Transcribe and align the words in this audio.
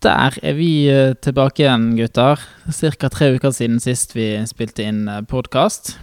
Der 0.00 0.32
er 0.40 0.54
vi 0.56 0.88
eh, 0.88 1.12
tilbake 1.20 1.66
igjen, 1.66 1.90
gutter. 1.98 2.40
Ca. 2.72 3.08
tre 3.12 3.34
uker 3.34 3.52
siden 3.52 3.76
sist 3.84 4.14
vi 4.16 4.32
spilte 4.48 4.86
inn 4.88 5.02
podkast. 5.28 5.98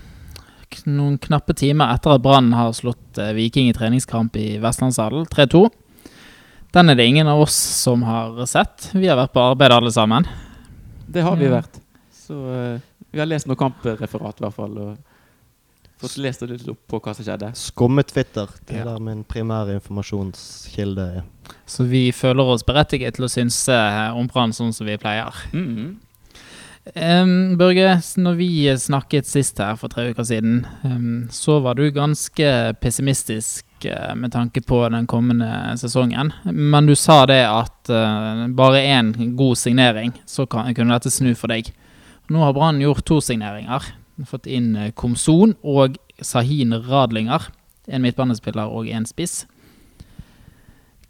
Noen 0.85 1.15
knappe 1.17 1.55
timer 1.57 1.89
etter 1.95 2.13
at 2.13 2.21
Brann 2.21 2.51
har 2.53 2.75
slått 2.77 3.17
eh, 3.17 3.33
Viking 3.33 3.71
i 3.71 3.73
treningskamp 3.73 4.37
i 4.37 4.59
Vestlandshallen 4.61 5.25
3-2. 5.33 5.63
Den 6.77 6.93
er 6.93 6.99
det 6.99 7.07
ingen 7.09 7.31
av 7.31 7.41
oss 7.41 7.57
som 7.57 8.05
har 8.05 8.37
sett. 8.45 8.91
Vi 8.93 9.09
har 9.09 9.17
vært 9.17 9.33
på 9.33 9.41
arbeid 9.41 9.73
alle 9.73 9.89
sammen. 9.95 10.29
Det 11.09 11.25
har 11.25 11.39
vi 11.39 11.49
vært. 11.49 11.81
Så 12.13 12.37
uh, 12.37 12.77
vi 13.09 13.17
har 13.17 13.25
lest 13.25 13.49
noe 13.49 13.57
kampreferat, 13.57 14.37
i 14.37 14.45
hvert 14.45 14.57
fall. 14.59 14.77
Og 14.77 15.06
Fått 15.97 16.17
lest 16.21 16.43
litt 16.45 16.67
opp 16.69 16.83
på 16.91 16.99
hva 17.01 17.13
som 17.17 17.25
skjedde. 17.25 17.47
Skumme-Twitter. 17.57 18.51
Det 18.69 18.81
ja. 18.81 18.83
der 18.85 18.99
min 19.01 19.23
primære 19.25 19.79
informasjonskilde. 19.79 21.05
Ja. 21.15 21.53
Så 21.65 21.87
vi 21.89 22.11
føler 22.13 22.51
oss 22.53 22.65
berettiget 22.67 23.17
til 23.17 23.25
å 23.25 23.31
synse 23.31 23.77
om 24.13 24.29
Brann 24.29 24.53
sånn 24.53 24.75
som 24.77 24.85
vi 24.85 24.97
pleier. 25.01 25.33
Mm 25.53 25.65
-hmm. 25.65 25.89
um, 27.23 27.57
Børge, 27.57 28.01
når 28.17 28.33
vi 28.35 28.77
snakket 28.77 29.25
sist 29.25 29.57
her 29.57 29.75
for 29.75 29.87
tre 29.87 30.09
uker 30.09 30.23
siden, 30.23 30.67
um, 30.83 31.27
så 31.31 31.59
var 31.59 31.73
du 31.73 31.89
ganske 31.91 32.73
pessimistisk 32.81 33.65
uh, 33.85 34.15
med 34.15 34.31
tanke 34.31 34.61
på 34.61 34.89
den 34.89 35.07
kommende 35.07 35.77
sesongen. 35.77 36.31
Men 36.43 36.85
du 36.85 36.95
sa 36.95 37.25
det 37.25 37.45
at 37.47 37.89
uh, 37.89 38.47
bare 38.47 38.85
én 38.85 39.35
god 39.35 39.55
signering, 39.55 40.13
så 40.25 40.45
kan, 40.45 40.75
kunne 40.75 40.93
dette 40.93 41.09
snu 41.09 41.35
for 41.35 41.47
deg. 41.47 41.73
Nå 42.29 42.43
har 42.43 42.53
Brann 42.53 42.81
gjort 42.81 43.05
to 43.05 43.21
signeringer 43.21 43.81
fått 44.25 44.47
inn 44.49 44.75
eh, 44.75 44.91
Komson 44.95 45.53
og 45.61 45.97
Sahin 46.21 46.73
Radlinger. 46.87 47.51
En 47.87 48.01
midtbanespiller 48.01 48.71
og 48.73 48.89
en 48.89 49.05
spiss. 49.05 49.45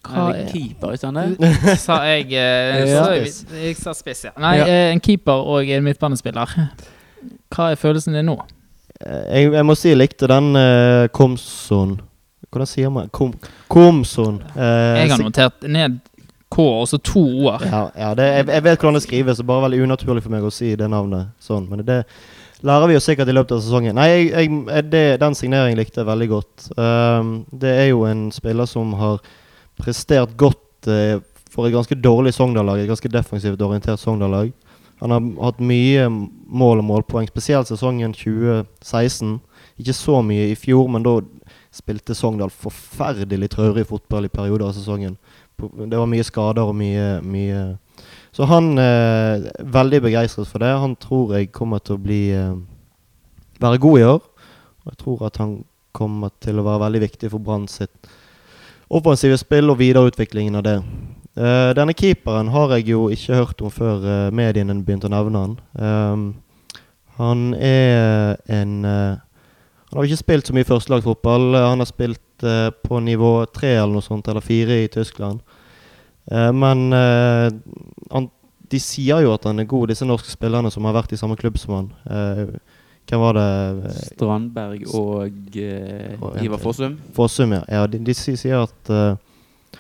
Hva 0.07 0.27
er 0.31 0.51
keeper, 0.51 0.93
i 0.93 0.99
stedet? 0.99 1.79
sa 1.81 2.01
jeg, 2.07 2.27
eh, 2.31 2.83
jeg, 2.87 3.31
jeg 3.59 3.79
sa 3.79 3.95
spiss, 3.97 4.27
ja. 4.29 4.35
Nei. 4.39 4.57
Eh, 4.63 4.91
en 4.91 5.01
keeper 5.03 5.47
og 5.55 5.67
en 5.67 5.87
midtbanespiller. 5.87 6.53
Hva 7.53 7.71
er 7.71 7.79
følelsen 7.79 8.15
din 8.15 8.29
nå? 8.29 8.37
Jeg, 8.97 9.51
jeg 9.53 9.65
må 9.65 9.75
si 9.77 9.91
jeg 9.91 9.99
likte 9.99 10.25
den 10.25 10.57
uh, 10.57 11.05
Komson 11.13 11.99
Hvordan 12.49 12.69
sier 12.69 12.89
man 12.89 13.11
Kom, 13.13 13.35
Komson. 13.69 14.39
Uh, 14.55 14.97
jeg 14.97 15.11
har 15.11 15.21
notert 15.21 15.67
ned 15.69 15.99
K 16.49 16.63
og 16.63 16.87
så 16.87 16.97
to 17.03 17.21
ord. 17.45 17.61
Ja, 17.67 17.81
ja 17.91 18.13
det, 18.15 18.25
jeg, 18.25 18.47
jeg, 18.47 18.63
vet 18.63 18.79
hvordan 18.79 18.95
det 18.95 19.03
skrives, 19.03 19.39
er 19.39 19.47
bare 19.49 19.65
veldig 19.67 19.81
unaturlig 19.83 20.23
for 20.23 20.31
meg 20.31 20.45
å 20.47 20.51
si 20.53 20.71
det 20.79 20.87
navnet 20.89 21.33
sånn. 21.43 21.65
Men 21.67 21.83
det, 21.85 21.97
lærer 22.65 22.89
vi 22.89 22.97
oss 22.97 23.07
sikkert 23.09 23.29
i 23.29 23.35
løpet 23.35 23.57
av 23.57 23.63
sesongen. 23.63 23.97
Nei, 23.97 24.07
jeg, 24.09 24.49
jeg, 24.49 24.85
det, 24.91 25.03
Den 25.21 25.35
signeringen 25.37 25.79
likte 25.79 26.01
jeg 26.01 26.09
veldig 26.09 26.29
godt. 26.31 26.69
Um, 26.77 27.33
det 27.51 27.73
er 27.83 27.89
jo 27.91 28.05
en 28.09 28.27
spiller 28.33 28.69
som 28.69 28.95
har 28.97 29.19
prestert 29.77 30.33
godt 30.39 30.89
uh, 30.89 31.19
for 31.53 31.67
et 31.67 31.75
ganske 31.75 31.97
dårlig 32.01 32.33
Sogndal-lag. 32.37 32.81
Et 32.81 32.89
ganske 32.89 33.11
defensivt 33.13 33.61
orientert 33.61 34.01
Sogndal-lag. 34.01 34.53
Han 34.99 35.13
har 35.13 35.25
hatt 35.45 35.59
mye 35.61 36.07
mål 36.09 36.81
og 36.81 36.87
målpoeng, 36.87 37.27
spesielt 37.29 37.69
sesongen 37.69 38.15
2016. 38.17 39.37
Ikke 39.77 39.93
så 39.93 40.23
mye 40.25 40.49
i 40.49 40.57
fjor, 40.57 40.87
men 40.89 41.05
da 41.05 41.19
spilte 41.75 42.17
Sogndal 42.17 42.49
forferdelig 42.49 43.51
traurig 43.53 43.85
fotball 43.89 44.25
i 44.25 44.33
perioder 44.33 44.65
av 44.69 44.73
sesongen. 44.73 45.19
Det 45.57 45.97
var 45.97 46.09
mye 46.09 46.25
skader 46.25 46.69
og 46.69 46.77
mye, 46.77 47.19
mye 47.25 47.61
så 48.37 48.45
han 48.45 48.77
er 48.77 49.47
eh, 49.47 49.65
veldig 49.73 50.03
begeistret 50.05 50.45
for 50.45 50.61
det. 50.61 50.69
Han 50.77 50.93
tror 51.01 51.31
jeg 51.33 51.49
kommer 51.49 51.81
til 51.81 51.95
å 51.97 52.03
bli 52.03 52.21
eh, 52.37 52.53
være 53.57 53.81
god 53.81 53.99
i 53.99 54.03
år. 54.05 54.19
Og 54.85 54.91
jeg 54.91 54.99
tror 55.01 55.23
at 55.25 55.39
han 55.41 55.55
kommer 55.97 56.29
til 56.45 56.59
å 56.61 56.65
være 56.67 56.83
veldig 56.85 57.01
viktig 57.07 57.31
for 57.33 57.41
Brann 57.41 57.65
sitt 57.71 58.11
offensive 58.93 59.39
spill 59.41 59.73
og 59.73 59.79
videreutviklingen 59.81 60.59
av 60.59 60.67
det. 60.67 60.75
Uh, 61.37 61.73
denne 61.77 61.93
keeperen 61.97 62.49
har 62.53 62.75
jeg 62.75 62.87
jo 62.93 63.07
ikke 63.13 63.41
hørt 63.41 63.59
om 63.65 63.73
før 63.73 64.05
uh, 64.05 64.29
mediene 64.33 64.77
begynte 64.85 65.09
å 65.09 65.13
nevne 65.13 65.41
han. 65.43 65.57
Um, 65.73 66.27
han 67.17 67.43
er 67.57 68.37
en 68.53 68.77
uh, 68.85 69.17
Han 69.89 70.01
har 70.01 70.07
ikke 70.07 70.19
spilt 70.19 70.47
så 70.47 70.53
mye 70.53 70.67
førstelagsfotball. 70.67 71.55
Han 71.55 71.79
har 71.79 71.87
spilt 71.87 72.43
på 72.83 72.97
nivå 73.01 73.31
tre 73.49 73.69
eller 73.79 73.93
noe 73.95 74.03
sånt, 74.03 74.27
eller 74.27 74.43
fire 74.43 74.81
i 74.83 74.89
Tyskland. 74.91 75.39
Men 76.27 76.81
han, 78.11 78.29
de 78.71 78.79
sier 78.83 79.23
jo 79.23 79.35
at 79.35 79.45
han 79.47 79.59
er 79.61 79.69
god, 79.69 79.87
disse 79.91 80.07
norske 80.07 80.31
spillerne 80.31 80.71
som 80.73 80.87
har 80.87 80.97
vært 80.97 81.13
i 81.15 81.19
samme 81.19 81.37
klubb 81.39 81.59
som 81.61 81.77
han. 81.77 81.93
Uh, 82.09 82.57
hvem 83.07 83.21
var 83.23 83.37
det? 83.37 83.93
Strandberg 84.09 84.83
og 84.99 85.55
Ivar 85.55 86.59
Fossum. 86.59 86.97
Fossum, 87.15 87.55
ja. 87.55 87.61
ja 87.71 87.85
de, 87.87 88.01
de, 88.03 88.15
sier 88.17 88.65
at 88.65 88.91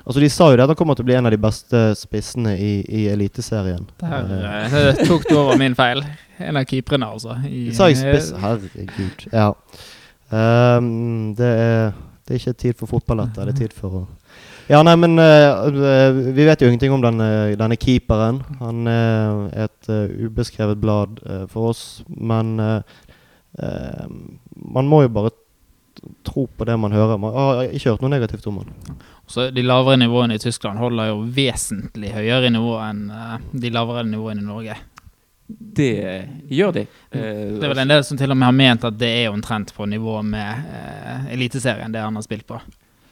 Altså 0.07 0.21
De 0.23 0.29
sa 0.31 0.49
jo 0.51 0.55
det 0.55 0.63
at 0.63 0.71
han 0.71 0.77
kommer 0.79 0.95
til 0.95 1.03
å 1.03 1.07
bli 1.09 1.15
en 1.17 1.27
av 1.27 1.33
de 1.33 1.39
beste 1.41 1.81
spissene 1.99 2.53
i, 2.55 2.71
i 2.87 3.07
Eliteserien. 3.11 3.83
Der 3.99 5.01
tok 5.03 5.27
du 5.27 5.35
over 5.35 5.59
min 5.59 5.75
feil. 5.75 6.03
En 6.39 6.59
av 6.59 6.67
keeperne, 6.69 7.09
altså. 7.17 7.35
I, 7.49 7.71
sa 7.75 7.89
jeg 7.91 7.99
spiss? 7.99 8.29
Herregud. 8.39 9.25
Ja. 9.33 9.49
Um, 10.29 11.33
det, 11.35 11.49
er, 11.49 11.91
det 12.27 12.35
er 12.35 12.41
ikke 12.41 12.55
tid 12.61 12.79
for 12.79 12.93
fotball, 12.93 13.25
dette. 13.25 13.47
Det 13.47 13.55
er 13.55 13.59
tid 13.65 13.75
for 13.75 13.99
å 13.99 14.03
ja, 14.67 14.81
nei, 14.83 14.95
men 14.99 15.15
uh, 15.15 15.67
vi 16.35 16.45
vet 16.47 16.61
jo 16.61 16.67
ingenting 16.67 16.91
om 16.91 17.03
denne, 17.03 17.55
denne 17.59 17.77
keeperen. 17.79 18.41
Han 18.59 18.89
er 18.91 19.67
et 19.67 19.89
uh, 19.91 20.11
ubeskrevet 20.27 20.79
blad 20.81 21.21
uh, 21.23 21.45
for 21.51 21.71
oss. 21.73 21.83
Men 22.07 22.57
man 23.57 24.85
må 24.85 24.99
jo 25.01 25.09
bare 25.09 25.31
tro 26.27 26.43
på 26.45 26.65
det 26.67 26.75
man 26.77 26.93
hører. 26.93 27.17
Man 27.17 27.33
har 27.33 27.71
ikke 27.71 27.95
hørt 27.95 28.03
noe 28.03 28.11
negativt 28.13 28.45
om 28.51 28.59
han. 28.61 28.99
Så 29.25 29.47
De 29.49 29.63
lavere 29.65 29.97
nivåene 29.97 30.37
i 30.37 30.41
Tyskland 30.43 30.77
holder 30.77 31.09
jo 31.09 31.23
vesentlig 31.33 32.11
høyere 32.13 32.51
nivå 32.53 32.75
enn 32.83 33.07
de 33.57 33.71
lavere 33.73 34.05
nivåene 34.05 34.43
i 34.43 34.45
Norge. 34.45 34.77
Det 35.47 35.95
gjør 36.53 36.75
de. 36.75 36.83
det 37.09 37.63
er 37.63 37.71
vel 37.71 37.81
en 37.81 37.95
del 37.95 38.05
som 38.05 38.19
til 38.19 38.35
og 38.35 38.37
med 38.37 38.51
har 38.51 38.57
ment 38.59 38.85
at 38.85 38.99
det 38.99 39.09
er 39.23 39.31
omtrent 39.31 39.73
på 39.73 39.87
nivå 39.89 40.19
med 40.27 40.67
uh, 40.69 41.31
Eliteserien, 41.33 41.95
det 41.95 42.03
han 42.03 42.19
har 42.19 42.27
spilt 42.27 42.45
på. 42.45 42.59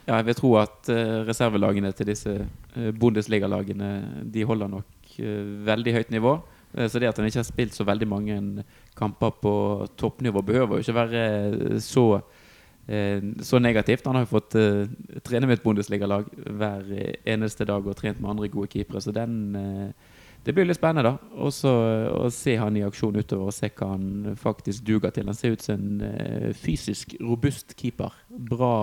Ja, 0.06 0.20
jeg 0.20 0.28
vil 0.28 0.38
tro 0.38 0.52
at 0.62 0.90
uh, 0.94 1.24
reservelagene 1.26 1.90
til 1.98 2.12
disse 2.12 2.34
uh, 2.38 2.90
Bundesliga-lagene 2.94 3.90
De 4.34 4.44
holder 4.46 4.70
nok 4.70 5.16
uh, 5.18 5.54
veldig 5.66 5.96
høyt 5.98 6.14
nivå. 6.14 6.38
så 6.76 7.00
det 7.00 7.08
at 7.08 7.18
han 7.18 7.26
ikke 7.26 7.40
har 7.40 7.48
spilt 7.48 7.74
så 7.74 7.86
veldig 7.88 8.08
mange 8.08 8.64
kamper 9.00 9.30
på 9.42 9.54
toppnivå, 9.96 10.42
behøver 10.42 10.76
jo 10.76 10.84
ikke 10.84 10.96
være 10.96 11.80
så, 11.80 12.20
så 13.40 13.60
negativt. 13.60 14.04
Han 14.06 14.16
har 14.16 14.26
jo 14.26 14.34
fått 14.34 14.58
trene 15.24 15.48
med 15.48 15.56
et 15.56 15.64
Bundesliga-lag 15.64 16.28
hver 16.36 16.92
eneste 17.24 17.64
dag 17.64 17.88
og 17.88 17.96
trent 17.96 18.20
med 18.20 18.30
andre 18.30 18.50
gode 18.52 18.68
keepere, 18.74 19.00
så 19.00 19.16
den 19.16 19.56
det 20.44 20.52
blir 20.52 20.68
litt 20.68 20.76
spennende 20.76 21.08
da 21.08 21.40
Også 21.48 21.72
å 22.12 22.28
se 22.28 22.58
han 22.60 22.76
i 22.76 22.84
aksjon 22.84 23.16
utover 23.16 23.54
og 23.54 23.56
se 23.56 23.72
hva 23.72 23.94
han 23.94 24.36
faktisk 24.36 24.84
duger 24.84 25.16
til. 25.16 25.32
Han 25.32 25.40
ser 25.40 25.56
ut 25.56 25.64
som 25.64 25.80
en 25.80 26.52
fysisk 26.60 27.16
robust 27.24 27.72
keeper. 27.80 28.12
Bra 28.52 28.76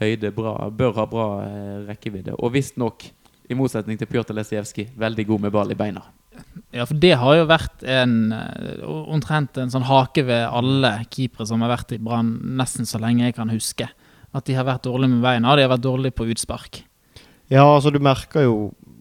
høyde, 0.00 0.32
bra, 0.34 0.54
bør 0.74 0.96
ha 0.98 1.06
bra 1.10 1.26
eh, 1.44 1.76
rekkevidde. 1.90 2.36
Og 2.38 2.54
visstnok, 2.56 3.06
i 3.50 3.56
motsetning 3.58 3.98
til 3.98 4.06
Pjotr 4.10 4.36
Lesijevskij, 4.36 4.92
veldig 4.98 5.26
god 5.26 5.46
med 5.46 5.54
ball 5.54 5.72
i 5.74 5.78
beina. 5.78 6.04
Ja, 6.72 6.84
for 6.86 6.94
det 7.02 7.16
har 7.18 7.36
jo 7.36 7.48
vært 7.50 7.82
en 7.82 8.32
eh, 8.34 8.84
omtrent 8.86 9.58
en 9.60 9.72
sånn 9.72 9.88
hake 9.88 10.24
ved 10.28 10.46
alle 10.46 10.92
keepere 11.10 11.48
som 11.50 11.64
har 11.64 11.72
vært 11.72 11.96
i 11.96 12.00
Brann 12.02 12.36
nesten 12.60 12.88
så 12.88 13.00
lenge 13.02 13.26
jeg 13.26 13.36
kan 13.38 13.50
huske. 13.52 13.88
At 14.30 14.46
de 14.46 14.54
har 14.54 14.68
vært 14.68 14.86
dårlige 14.86 15.16
med 15.16 15.24
beina, 15.24 15.50
og 15.50 15.58
de 15.58 15.66
har 15.66 15.72
vært 15.72 15.86
dårlige 15.88 16.16
på 16.16 16.28
utspark. 16.30 16.84
Ja, 17.50 17.64
altså 17.66 17.90
du 17.90 17.98
merker 17.98 18.46
jo 18.46 18.58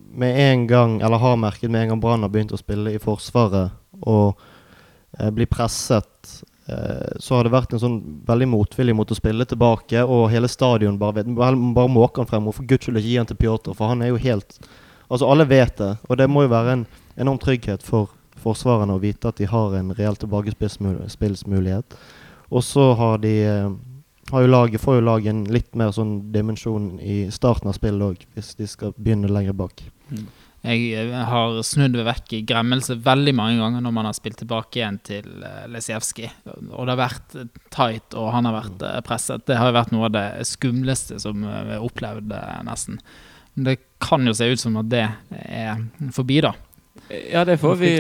med 0.10 0.40
en 0.42 0.66
gang, 0.68 0.98
eller 1.06 1.22
har 1.22 1.38
merket 1.38 1.70
med 1.70 1.86
en 1.86 1.94
gang 1.94 2.02
Brann 2.02 2.26
har 2.26 2.34
begynt 2.34 2.56
å 2.56 2.60
spille 2.60 2.96
i 2.96 3.02
Forsvaret 3.02 3.76
og 4.02 4.40
eh, 5.20 5.30
blir 5.30 5.50
presset 5.52 6.40
så 7.19 7.35
har 7.35 7.47
det 7.47 7.53
vært 7.53 7.74
en 7.74 7.81
sånn 7.81 7.97
veldig 8.28 8.47
motvilje 8.52 8.96
mot 8.97 9.12
å 9.12 9.18
spille 9.18 9.47
tilbake, 9.50 10.03
og 10.03 10.30
hele 10.34 10.50
stadion 10.52 11.00
bare, 11.02 11.24
bare, 11.24 11.57
bare 11.75 11.91
måker 11.91 12.24
han 12.24 12.30
frem. 12.30 12.47
Og 12.50 12.57
for 12.57 12.69
guds 12.69 12.88
skyld 12.88 13.02
ikke 13.02 13.09
gi 13.09 13.18
han 13.22 13.30
til 13.30 13.40
Pjotr, 13.40 13.75
for 13.78 13.91
han 13.94 14.06
er 14.06 14.13
jo 14.13 14.22
helt 14.22 14.59
Altså, 15.09 15.25
alle 15.25 15.47
vet 15.50 15.74
det, 15.80 15.96
og 16.06 16.19
det 16.21 16.27
må 16.30 16.44
jo 16.44 16.51
være 16.51 16.74
en 16.75 16.81
enorm 17.18 17.39
trygghet 17.42 17.81
for 17.81 18.12
forsvarerne 18.38 18.94
å 18.94 19.01
vite 19.01 19.31
at 19.31 19.39
de 19.42 19.48
har 19.50 19.74
en 19.74 19.89
reell 19.98 20.19
tilbakespillsmulighet. 20.21 21.95
Og 22.54 22.62
så 22.62 22.92
har 22.94 23.18
de 23.24 23.31
eh, 23.42 23.71
har 24.31 24.45
jo 24.45 24.51
laget, 24.51 24.81
får 24.81 25.00
jo 25.00 25.06
laget 25.07 25.33
en 25.33 25.44
litt 25.50 25.74
mer 25.77 25.92
sånn 25.95 26.31
dimensjon 26.33 27.00
i 27.01 27.24
starten 27.33 27.71
av 27.71 27.77
spillet 27.77 28.06
òg, 28.06 28.25
hvis 28.36 28.54
de 28.60 28.68
skal 28.69 28.94
begynne 28.98 29.31
lenger 29.31 29.57
bak. 29.57 29.81
Mm. 30.12 30.27
Jeg 30.59 30.89
eh, 31.00 31.13
har 31.29 31.59
snudd 31.63 31.95
vekk 32.03 32.33
i 32.35 32.41
gremmelse 32.47 32.97
veldig 33.06 33.33
mange 33.38 33.59
ganger 33.61 33.83
når 33.85 33.94
man 33.95 34.09
har 34.09 34.17
spilt 34.17 34.41
tilbake 34.41 34.81
igjen 34.81 35.00
til 35.07 35.27
uh, 35.44 35.65
Lesijevskij. 35.71 36.31
Og 36.69 36.88
det 36.88 36.95
har 36.95 37.00
vært 37.00 37.38
tight, 37.71 38.15
og 38.19 38.31
han 38.35 38.50
har 38.50 38.57
vært 38.57 38.88
presset. 39.07 39.45
Det 39.47 39.59
har 39.59 39.75
vært 39.75 39.94
noe 39.95 40.09
av 40.09 40.15
det 40.17 40.25
skumleste 40.50 41.19
som 41.23 41.45
vi 41.45 41.75
har 41.75 41.85
opplevd, 41.85 42.33
nesten. 42.67 43.00
Men 43.56 43.69
det 43.69 43.77
kan 44.03 44.27
jo 44.27 44.35
se 44.35 44.50
ut 44.51 44.61
som 44.61 44.75
at 44.81 44.91
det 44.91 45.06
er 45.39 45.85
forbi, 46.15 46.41
da. 46.44 46.53
Ja, 47.09 47.45
det 47.47 47.57
får 47.61 47.79
vi, 47.79 47.94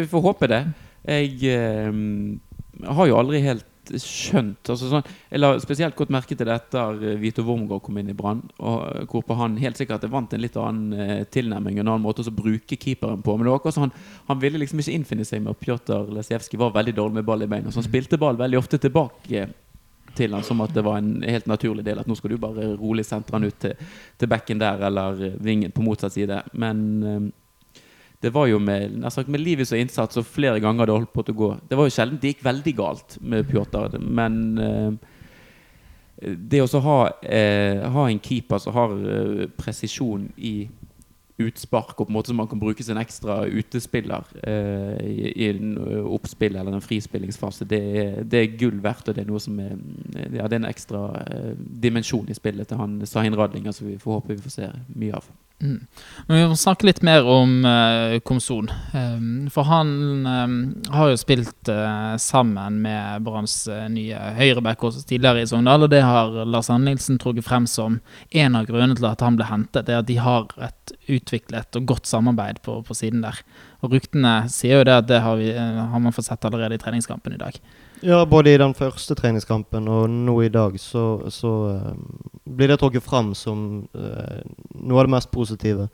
vi 0.00 0.08
får 0.10 0.24
håpe 0.24 0.48
det. 0.50 0.62
Jeg 1.08 1.52
uh, 1.52 2.88
har 2.96 3.10
jo 3.10 3.20
aldri 3.20 3.44
helt 3.44 3.68
skjønt. 4.00 4.70
Altså 4.72 4.88
sånn, 4.90 5.06
la 5.36 5.52
spesielt 5.62 5.96
godt 5.98 6.12
merke 6.14 6.36
til 6.36 6.48
det 6.48 6.54
etter 6.54 7.02
eh, 7.02 7.18
Vito 7.20 7.44
Wormgård 7.46 7.82
kom 7.84 7.98
inn 8.00 8.12
i 8.12 8.16
Brann. 8.16 8.42
Eh, 8.58 9.02
hvorpå 9.10 9.36
han 9.38 9.58
helt 9.60 9.80
sikkert 9.80 10.06
vant 10.12 10.32
en 10.32 10.42
litt 10.42 10.56
annen 10.60 10.92
eh, 10.96 11.24
tilnærming 11.32 11.80
en 11.80 11.88
annen 11.88 12.04
måte 12.04 12.24
å 12.24 12.34
bruke 12.34 12.78
keeperen 12.78 13.24
på. 13.24 13.36
Men 13.36 13.46
det 13.46 13.52
var 13.52 13.60
akkurat 13.60 13.82
han, 13.84 13.94
han 14.30 14.40
ville 14.42 14.62
liksom 14.62 14.80
ikke 14.82 14.96
innfinne 14.96 15.26
seg 15.28 15.44
med 15.44 15.54
at 15.54 15.60
Pjotr 15.62 16.14
Lesijevskij 16.16 16.60
var 16.60 16.72
veldig 16.76 16.96
dårlig 16.96 17.20
med 17.20 17.28
ball 17.28 17.44
i 17.44 17.50
beina. 17.50 17.72
Så 17.72 17.82
han 17.82 17.88
spilte 17.90 18.20
ball 18.20 18.40
veldig 18.40 18.60
ofte 18.62 18.80
tilbake 18.82 19.46
til 20.16 20.34
han 20.36 20.44
som 20.44 20.60
at 20.60 20.74
det 20.76 20.84
var 20.84 20.98
en 21.00 21.22
helt 21.24 21.46
naturlig 21.48 21.84
del. 21.86 22.00
At 22.00 22.08
nå 22.10 22.16
skal 22.18 22.34
du 22.34 22.40
bare 22.40 22.72
rolig 22.76 23.04
sentre 23.08 23.38
han 23.38 23.48
ut 23.48 23.60
til, 23.60 23.76
til 24.20 24.30
bekken 24.30 24.60
der 24.60 24.88
eller 24.88 25.22
vingen 25.42 25.72
på 25.72 25.84
motsatt 25.84 26.16
side. 26.16 26.42
Men 26.52 27.32
det 28.22 28.30
var 28.34 28.46
jo 28.46 28.60
med, 28.62 29.00
sagt, 29.10 29.30
med 29.32 29.42
livet 29.42 29.68
som 29.68 29.80
innsats 29.80 30.20
og 30.20 30.28
flere 30.28 30.60
ganger 30.62 30.86
det 30.86 30.94
holdt 30.94 31.14
på 31.14 31.24
å 31.26 31.38
gå. 31.40 31.48
Det 31.68 31.78
var 31.78 31.88
jo 31.88 31.94
sjelden 31.94 32.20
det 32.22 32.34
gikk 32.34 32.44
veldig 32.46 32.74
galt 32.78 33.16
med 33.20 33.48
Pjotr, 33.50 33.98
men 33.98 34.36
eh, 34.62 34.92
det 36.22 36.62
å 36.62 36.82
ha, 36.84 37.00
eh, 37.22 37.82
ha, 37.82 38.06
en 38.06 38.22
keeper 38.22 38.62
som 38.62 38.76
har 38.76 38.94
eh, 38.94 39.48
presisjon 39.58 40.28
i 40.38 40.54
utspark, 41.42 41.96
og 41.96 42.06
på 42.06 42.12
en 42.12 42.14
måte 42.14 42.30
som 42.30 42.38
man 42.38 42.48
kan 42.50 42.60
bruke 42.60 42.84
sin 42.84 43.00
ekstra 43.00 43.40
utespiller 43.48 44.28
eh, 44.46 45.00
i, 45.02 45.48
i, 45.48 45.48
oppspill 46.04 46.56
eller 46.60 46.76
en 46.76 46.84
frispillingsfase, 46.84 47.66
det 47.66 47.80
er, 48.02 48.18
det 48.22 48.42
er, 48.42 48.58
gull 48.60 48.78
verdt. 48.84 49.08
Og 49.08 49.16
det 49.16 49.24
er 49.24 49.30
noe 49.30 49.42
som 49.42 49.58
er, 49.62 49.72
ja, 50.36 50.46
det 50.46 50.52
er 50.52 50.60
en 50.60 50.70
ekstra 50.70 51.04
eh, 51.24 51.54
dimensjon 51.58 52.30
i 52.30 52.38
spillet 52.38 52.70
til 52.70 52.78
han 52.78 53.00
Sahin 53.08 53.36
Radlinger, 53.38 53.74
som 53.74 53.90
vi 53.90 53.98
får 53.98 54.20
håpe 54.20 54.36
vi 54.36 54.44
får 54.44 54.56
se 54.60 54.70
mye 54.94 55.18
av. 55.18 55.26
Mm. 55.62 55.86
Men 56.26 56.38
vi 56.38 56.46
må 56.50 56.56
snakke 56.58 56.88
litt 56.88 57.02
mer 57.06 57.26
om 57.28 57.60
uh, 57.62 58.18
Komson. 58.26 58.70
Um, 58.92 59.46
for 59.52 59.68
han 59.70 59.92
um, 60.26 60.56
har 60.90 61.12
jo 61.12 61.20
spilt 61.20 61.70
uh, 61.70 62.16
sammen 62.18 62.80
med 62.82 63.22
Branns 63.26 63.54
uh, 63.70 63.86
nye 63.92 64.18
høyreback 64.38 64.82
tidligere 65.06 65.44
i 65.44 65.50
Sogndal, 65.50 65.86
og 65.86 65.92
det 65.92 66.02
har 66.02 66.34
Lars 66.50 66.70
Anne 66.72 66.96
trukket 66.98 67.46
frem 67.46 67.68
som 67.70 68.00
en 68.30 68.58
av 68.58 68.66
grunnene 68.66 68.98
til 68.98 69.06
at 69.06 69.22
han 69.22 69.38
ble 69.38 69.46
hentet. 69.46 69.86
Det 69.86 69.94
er 69.94 70.02
at 70.02 70.10
de 70.10 70.18
har 70.22 70.50
et 70.66 70.96
utviklet 71.18 71.78
og 71.78 71.86
godt 71.92 72.10
samarbeid 72.10 72.62
på, 72.64 72.80
på 72.86 72.96
siden 72.96 73.24
der. 73.24 73.38
Og 73.82 73.94
ryktene 73.94 74.42
sier 74.52 74.80
jo 74.80 74.88
det 74.88 74.98
at 75.02 75.08
det 75.10 75.22
har, 75.24 75.40
vi, 75.40 75.52
har 75.54 76.02
man 76.02 76.14
fått 76.14 76.30
sett 76.30 76.44
allerede 76.48 76.78
i 76.78 76.82
treningskampen 76.82 77.34
i 77.36 77.40
dag. 77.40 77.58
Ja, 78.04 78.24
både 78.26 78.50
i 78.50 78.58
den 78.58 78.72
første 78.74 79.14
treningskampen 79.14 79.86
og 79.86 80.10
nå 80.10 80.32
i 80.42 80.50
dag 80.50 80.74
så, 80.82 81.22
så 81.30 81.50
uh, 81.70 81.92
blir 82.42 82.72
det 82.72 82.80
trukket 82.82 83.04
fram 83.06 83.30
som 83.38 83.84
uh, 83.94 84.40
noe 84.74 84.98
av 84.98 85.06
det 85.06 85.12
mest 85.14 85.30
positive. 85.30 85.86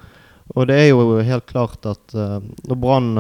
Og 0.57 0.65
det 0.71 0.79
er 0.81 0.87
jo 0.89 1.19
helt 1.21 1.45
klart 1.51 1.85
at 1.85 2.15
uh, 2.17 2.39
når 2.65 2.81
Brann 2.81 3.11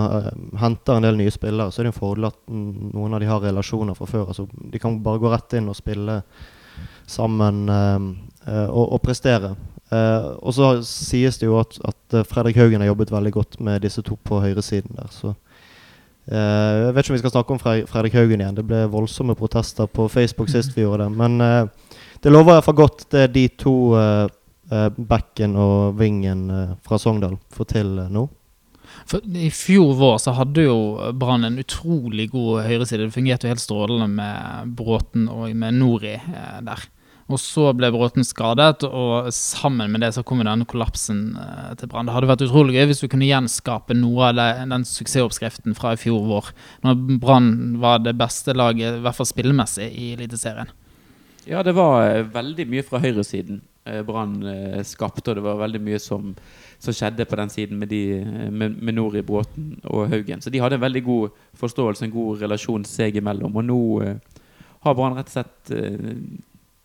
henter 0.56 0.97
en 0.97 1.05
del 1.05 1.21
nye 1.21 1.35
spillere, 1.35 1.69
så 1.69 1.83
er 1.83 1.91
det 1.91 1.93
en 1.93 1.99
fordel 1.99 2.31
at 2.31 2.39
noen 2.49 3.12
av 3.12 3.21
de 3.21 3.29
har 3.29 3.45
relasjoner 3.45 3.99
fra 3.99 4.09
før. 4.09 4.31
Altså, 4.33 4.49
de 4.49 4.81
kan 4.81 4.97
bare 5.05 5.21
gå 5.21 5.35
rett 5.35 5.59
inn 5.61 5.69
og 5.69 5.77
spille 5.77 6.23
sammen 7.09 7.69
og, 7.69 8.83
og, 8.83 8.99
prestere. 9.05 9.55
Og 9.88 10.52
så 10.52 10.67
sies 10.85 11.38
det 11.40 11.46
jo 11.46 11.55
at, 11.56 11.79
at 11.88 12.17
Fredrik 12.29 12.58
Haugen 12.61 12.82
har 12.82 12.90
jobbet 12.90 13.12
veldig 13.14 13.32
godt 13.32 13.61
med 13.64 13.81
disse 13.87 14.02
to 14.05 14.19
på 14.20 14.40
høyresiden 14.43 14.99
der. 14.99 15.08
så 15.08 15.32
Uh, 16.29 16.85
jeg 16.85 16.88
vet 16.93 17.06
ikke 17.06 17.12
om 17.12 17.17
vi 17.17 17.23
skal 17.23 17.32
snakke 17.32 17.55
om 17.55 17.61
Fredrik 17.88 18.17
Haugen 18.19 18.43
igjen. 18.43 18.56
Det 18.58 18.67
ble 18.69 18.82
voldsomme 18.93 19.37
protester 19.38 19.88
på 19.88 20.11
Facebook 20.12 20.50
sist 20.52 20.75
vi 20.76 20.85
gjorde 20.85 21.06
det. 21.06 21.14
Men 21.17 21.40
uh, 21.40 21.94
det 22.20 22.32
lover 22.32 22.58
iallfall 22.58 22.76
godt 22.76 23.06
det 23.14 23.31
de 23.32 23.46
to 23.56 23.76
uh, 23.96 24.29
backen 24.99 25.56
og 25.56 25.96
vingen 25.96 26.50
fra 26.85 26.99
Sogndal 27.00 27.38
får 27.56 27.70
til 27.73 27.94
nå. 28.12 28.26
For 29.08 29.25
I 29.25 29.49
fjor 29.52 29.94
vår 29.96 30.19
så 30.20 30.35
hadde 30.37 30.67
jo 30.67 30.76
Brann 31.17 31.46
en 31.49 31.56
utrolig 31.62 32.26
god 32.35 32.67
høyreside. 32.67 33.06
Det 33.06 33.14
fungerte 33.14 33.49
jo 33.49 33.55
helt 33.55 33.64
strålende 33.64 34.11
med 34.12 34.75
Bråten 34.76 35.31
og 35.32 35.49
med 35.56 35.79
Nori 35.81 36.19
der. 36.67 36.85
Og 37.28 37.36
så 37.36 37.66
ble 37.76 37.90
Bråten 37.92 38.25
skadet, 38.25 38.86
og 38.88 39.28
sammen 39.36 39.92
med 39.92 40.00
det 40.00 40.14
så 40.16 40.22
kom 40.25 40.40
denne 40.40 40.64
kollapsen 40.69 41.36
eh, 41.36 41.72
til 41.76 41.90
Brann. 41.92 42.08
Det 42.08 42.14
hadde 42.14 42.30
vært 42.30 42.44
utrolig 42.46 42.78
gøy 42.78 42.88
hvis 42.88 43.02
du 43.04 43.08
kunne 43.12 43.28
gjenskape 43.28 43.96
noe 43.98 44.30
av 44.30 44.38
det, 44.38 44.46
den 44.70 44.86
suksessoppskriften 44.88 45.76
fra 45.76 45.92
i 45.92 46.00
fjor 46.00 46.25
vår, 46.30 46.48
når 46.86 47.02
Brann 47.20 47.50
var 47.84 48.00
det 48.00 48.16
beste 48.16 48.56
laget, 48.56 48.96
i 48.96 49.04
hvert 49.04 49.20
fall 49.20 49.28
spillemessig, 49.28 49.90
i 49.92 50.14
Eliteserien. 50.16 50.72
Ja, 51.48 51.60
det 51.64 51.76
var 51.76 52.06
eh, 52.06 52.25
veldig 52.32 52.69
mye 52.72 52.86
fra 52.88 53.02
høyresiden 53.04 53.60
eh, 53.84 54.00
Brann 54.08 54.40
skapte, 54.88 55.28
og 55.28 55.36
det 55.36 55.44
var 55.50 55.60
veldig 55.66 55.84
mye 55.84 56.00
som, 56.00 56.32
som 56.80 56.96
skjedde 56.96 57.28
på 57.28 57.42
den 57.44 57.52
siden 57.52 57.76
med, 57.76 57.92
de, 57.92 58.25
med, 58.48 58.80
med 58.80 58.96
Nori, 58.96 59.20
Bråten 59.20 59.75
og 59.84 60.08
Haugen. 60.08 60.40
Så 60.40 60.48
de 60.48 60.64
hadde 60.64 60.80
en 60.80 60.86
veldig 60.88 61.04
god 61.04 61.40
forståelse, 61.60 62.08
en 62.08 62.16
god 62.16 62.40
relasjon 62.46 62.88
seg 62.88 63.20
imellom. 63.20 63.52
Og 63.52 63.69
nå 63.69 63.82
har 64.80 64.96
Brann 64.96 65.20
rett 65.20 65.28
og 65.28 65.42
slett 65.42 65.76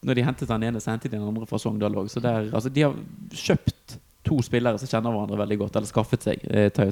når 0.03 0.19
de 0.19 0.25
hentet 0.27 0.49
den 0.51 0.65
ene, 0.69 0.81
så 0.83 0.91
hentet 0.91 1.11
de 1.11 1.17
den 1.17 1.27
andre 1.27 1.47
fra 1.49 1.59
Sogndal 1.61 1.95
òg. 1.99 2.09
Altså, 2.13 2.71
de 2.73 2.85
har 2.85 2.97
kjøpt 3.33 3.97
to 4.23 4.39
spillere 4.45 4.79
som 4.79 4.89
kjenner 4.89 5.13
hverandre 5.13 5.39
veldig 5.43 5.59
godt, 5.65 5.77
eller 5.79 5.89
skaffet 5.89 6.27
seg. 6.29 6.43
Eh, 6.47 6.69
Tayo. 6.73 6.91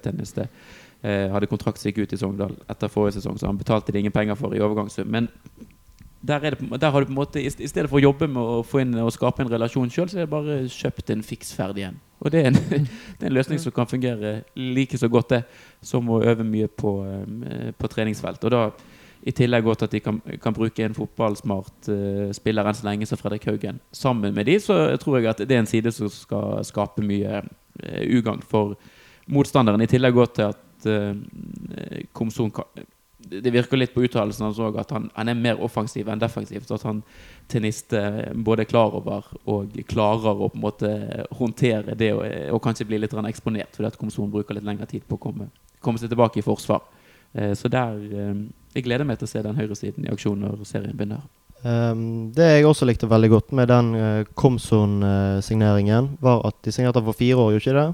Eh, 1.02 1.28
hadde 1.34 1.50
kontrakt 1.50 1.82
som 1.82 1.90
gikk 1.90 2.04
ut 2.04 2.14
i 2.14 2.20
Sogndal 2.20 2.56
etter 2.70 2.92
forrige 2.92 3.18
sesong, 3.18 3.40
så 3.40 3.50
han 3.50 3.58
betalte 3.58 3.94
de 3.94 4.04
ingen 4.04 4.14
penger 4.14 4.38
for 4.38 4.54
i 4.54 4.62
overgangssum. 4.62 5.08
Men 5.10 5.30
der, 6.22 6.40
det, 6.40 6.60
der, 6.82 6.92
har 6.92 7.02
du 7.02 7.08
på 7.10 7.16
en 7.16 7.18
måte, 7.18 7.42
i 7.42 7.50
stedet 7.50 7.90
for 7.90 7.98
å 7.98 8.04
jobbe 8.04 8.28
med 8.30 8.42
å 8.42 8.62
få 8.68 8.84
inn 8.84 8.94
og 9.02 9.10
skape 9.16 9.42
en 9.42 9.50
relasjon 9.50 9.90
sjøl, 9.90 10.12
så 10.12 10.20
er 10.20 10.28
det 10.28 10.34
bare 10.34 10.60
kjøpt 10.70 11.10
en 11.16 11.24
fiks 11.26 11.56
ferdig 11.58 11.88
en. 11.88 11.98
Og 12.22 12.30
det 12.30 12.44
er 12.44 12.52
en, 12.52 12.60
det 13.18 13.26
er 13.26 13.32
en 13.32 13.38
løsning 13.40 13.62
som 13.64 13.74
kan 13.74 13.90
fungere 13.90 14.42
like 14.54 15.00
så 15.02 15.10
godt 15.10 15.34
det 15.34 15.42
som 15.82 16.06
å 16.14 16.22
øve 16.22 16.46
mye 16.46 16.70
på, 16.70 16.94
eh, 17.10 17.72
på 17.74 17.90
treningsfelt. 17.90 18.46
Og 18.46 18.54
da 18.54 18.68
i 19.22 19.34
tillegg 19.36 19.66
godt 19.66 19.86
at 19.86 19.94
de 19.94 20.02
kan, 20.02 20.18
kan 20.42 20.56
bruke 20.56 20.86
en 20.86 20.96
fotballsmart 20.98 21.90
uh, 21.92 22.30
spiller 22.34 22.66
enn 22.66 22.78
så 22.78 22.88
lenge 22.88 23.08
som 23.10 23.20
Fredrik 23.20 23.46
Haugen. 23.50 23.82
Sammen 23.94 24.34
med 24.34 24.50
de 24.50 24.58
så 24.62 24.78
tror 25.02 25.20
jeg 25.20 25.30
at 25.30 25.44
det 25.46 25.58
er 25.58 25.62
en 25.62 25.70
side 25.70 25.94
som 25.94 26.10
skal 26.10 26.64
skape 26.66 27.06
mye 27.06 27.44
uh, 27.44 28.02
ugagn 28.10 28.42
for 28.42 28.74
motstanderen. 29.32 29.84
I 29.84 29.90
tillegg 29.92 30.18
godt 30.18 30.40
til 30.40 30.50
at 30.50 30.88
uh, 30.90 32.02
Komson 32.18 32.50
Det 33.32 33.54
virker 33.54 33.78
litt 33.78 33.94
på 33.94 34.02
uttalelsen 34.08 34.48
hans 34.48 34.60
òg 34.60 34.80
at 34.82 34.90
han, 34.96 35.06
han, 35.14 35.30
er 35.30 35.38
mer 35.38 35.62
offensiv 35.62 36.10
enn 36.10 36.22
defensiv. 36.22 36.66
Så 36.66 36.80
at 36.80 36.88
han 36.90 37.04
tennister 37.52 38.34
både 38.34 38.66
klar 38.66 38.98
over 38.98 39.28
og 39.46 39.78
klarer 39.88 40.34
å 40.34 40.50
på 40.50 40.58
en 40.58 40.66
måte 40.66 40.90
håndtere 41.38 41.94
det 41.94 42.10
og, 42.16 42.26
og 42.58 42.64
kanskje 42.66 42.90
bli 42.90 43.04
litt 43.04 43.14
eksponert, 43.14 43.78
fordi 43.78 43.92
at 43.92 44.02
Komson 44.02 44.34
bruker 44.34 44.58
litt 44.58 44.66
lengre 44.66 44.90
tid 44.90 45.06
på 45.06 45.20
å 45.20 45.24
komme, 45.30 45.52
komme 45.80 46.02
seg 46.02 46.10
tilbake 46.10 46.42
i 46.42 46.48
forsvar. 46.48 46.82
Så 47.32 47.70
der 47.72 47.96
jeg 48.76 48.84
gleder 48.84 49.08
meg 49.08 49.20
til 49.20 49.28
å 49.28 49.32
se 49.32 49.42
den 49.44 49.56
høyresiden 49.56 50.08
i 50.08 50.12
aksjon 50.12 50.42
når 50.44 50.66
serien 50.68 50.96
begynner. 50.96 51.24
Um, 51.62 52.32
det 52.34 52.48
jeg 52.48 52.66
også 52.66 52.88
likte 52.90 53.10
veldig 53.10 53.30
godt 53.30 53.52
med 53.54 53.70
den 53.70 53.92
uh, 53.94 54.30
Komson-signeringen, 54.40 56.16
var 56.24 56.42
at 56.50 56.58
de 56.66 56.74
signerte 56.74 57.04
for 57.06 57.18
fire 57.18 57.38
år, 57.38 57.52
gjorde 57.54 57.66
ikke 57.68 57.76
det? 57.78 57.90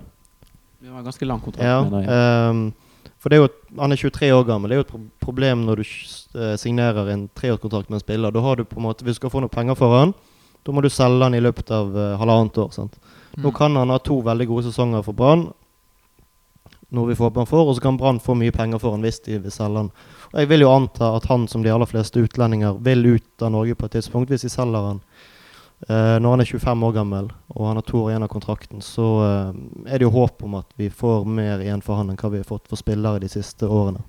Det 0.78 0.92
var 0.92 1.02
en 1.02 1.10
ganske 1.10 1.28
lang 1.28 1.42
kontrakt. 1.44 1.68
Ja, 1.68 1.82
mener 1.84 2.06
jeg. 2.06 2.52
Um, 2.52 3.12
for 3.18 3.34
det 3.34 3.38
er 3.38 3.42
jo, 3.42 3.50
Han 3.80 3.92
er 3.92 4.00
23 4.00 4.30
år 4.32 4.44
gammel. 4.48 4.70
Det 4.70 4.78
er 4.78 4.84
jo 4.84 4.88
et 4.88 5.12
problem 5.20 5.66
når 5.68 5.82
du 5.82 5.84
uh, 5.84 6.56
signerer 6.62 7.12
en 7.12 7.28
treårskontrakt 7.36 7.90
med 7.90 8.00
en 8.00 8.06
spiller. 8.06 8.32
Da 8.32 8.44
har 8.46 8.56
du 8.56 8.64
på 8.64 8.80
en 8.80 8.88
måte, 8.88 9.04
Hvis 9.04 9.18
du 9.18 9.24
skal 9.24 9.34
få 9.34 9.42
noe 9.44 9.52
penger 9.52 9.76
for 9.76 9.98
han, 9.98 10.14
da 10.64 10.72
må 10.72 10.84
du 10.84 10.90
selge 10.94 11.26
han 11.26 11.36
i 11.36 11.44
løpet 11.44 11.72
av 11.74 11.92
uh, 11.92 12.16
halvannet 12.22 12.62
år. 12.64 12.72
sant? 12.72 12.96
Mm. 13.36 13.42
Nå 13.44 13.52
kan 13.58 13.76
han 13.76 13.92
ha 13.92 14.00
to 14.00 14.22
veldig 14.24 14.48
gode 14.48 14.70
sesonger 14.70 15.04
for 15.04 15.18
Brann, 15.18 15.50
noe 16.96 17.10
vi 17.10 17.18
får 17.20 17.32
på 17.32 17.44
han 17.44 17.50
får, 17.50 17.70
og 17.70 17.76
så 17.76 17.84
kan 17.84 17.98
Brann 18.00 18.20
få 18.24 18.36
mye 18.40 18.54
penger 18.56 18.80
for 18.80 18.96
han 18.96 19.04
hvis 19.04 19.20
de 19.26 19.40
vil 19.44 19.54
selge 19.54 19.84
han. 19.84 19.90
Og 20.32 20.38
jeg 20.42 20.52
vil 20.52 20.64
jo 20.64 20.72
anta 20.72 21.14
at 21.18 21.28
han, 21.32 21.48
som 21.52 21.64
de 21.64 21.72
aller 21.74 21.90
fleste 21.90 22.22
utlendinger, 22.24 22.78
vil 22.84 23.18
ut 23.18 23.44
av 23.44 23.52
Norge 23.56 23.76
på 23.76 23.88
et 23.88 23.98
tidspunkt 23.98 24.32
hvis 24.32 24.48
de 24.48 24.52
selger 24.54 24.94
han. 24.94 25.02
Uh, 25.86 26.18
når 26.18 26.32
han 26.32 26.42
er 26.42 26.50
25 26.50 26.84
år 26.88 26.94
gammel 26.96 27.28
og 27.54 27.68
han 27.68 27.78
har 27.78 27.84
to 27.86 28.00
år 28.00 28.10
igjen 28.10 28.24
av 28.26 28.32
kontrakten, 28.34 28.82
så 28.82 29.08
uh, 29.22 29.58
er 29.86 30.00
det 30.00 30.08
jo 30.08 30.16
håp 30.16 30.42
om 30.48 30.56
at 30.58 30.72
vi 30.80 30.88
får 30.90 31.28
mer 31.30 31.62
igjen 31.62 31.84
for 31.86 32.00
han 32.00 32.10
enn 32.10 32.18
hva 32.18 32.32
vi 32.34 32.42
har 32.42 32.48
fått 32.50 32.66
for 32.72 32.80
spillere 32.80 33.22
de 33.22 33.30
siste 33.30 33.70
årene. 33.70 34.02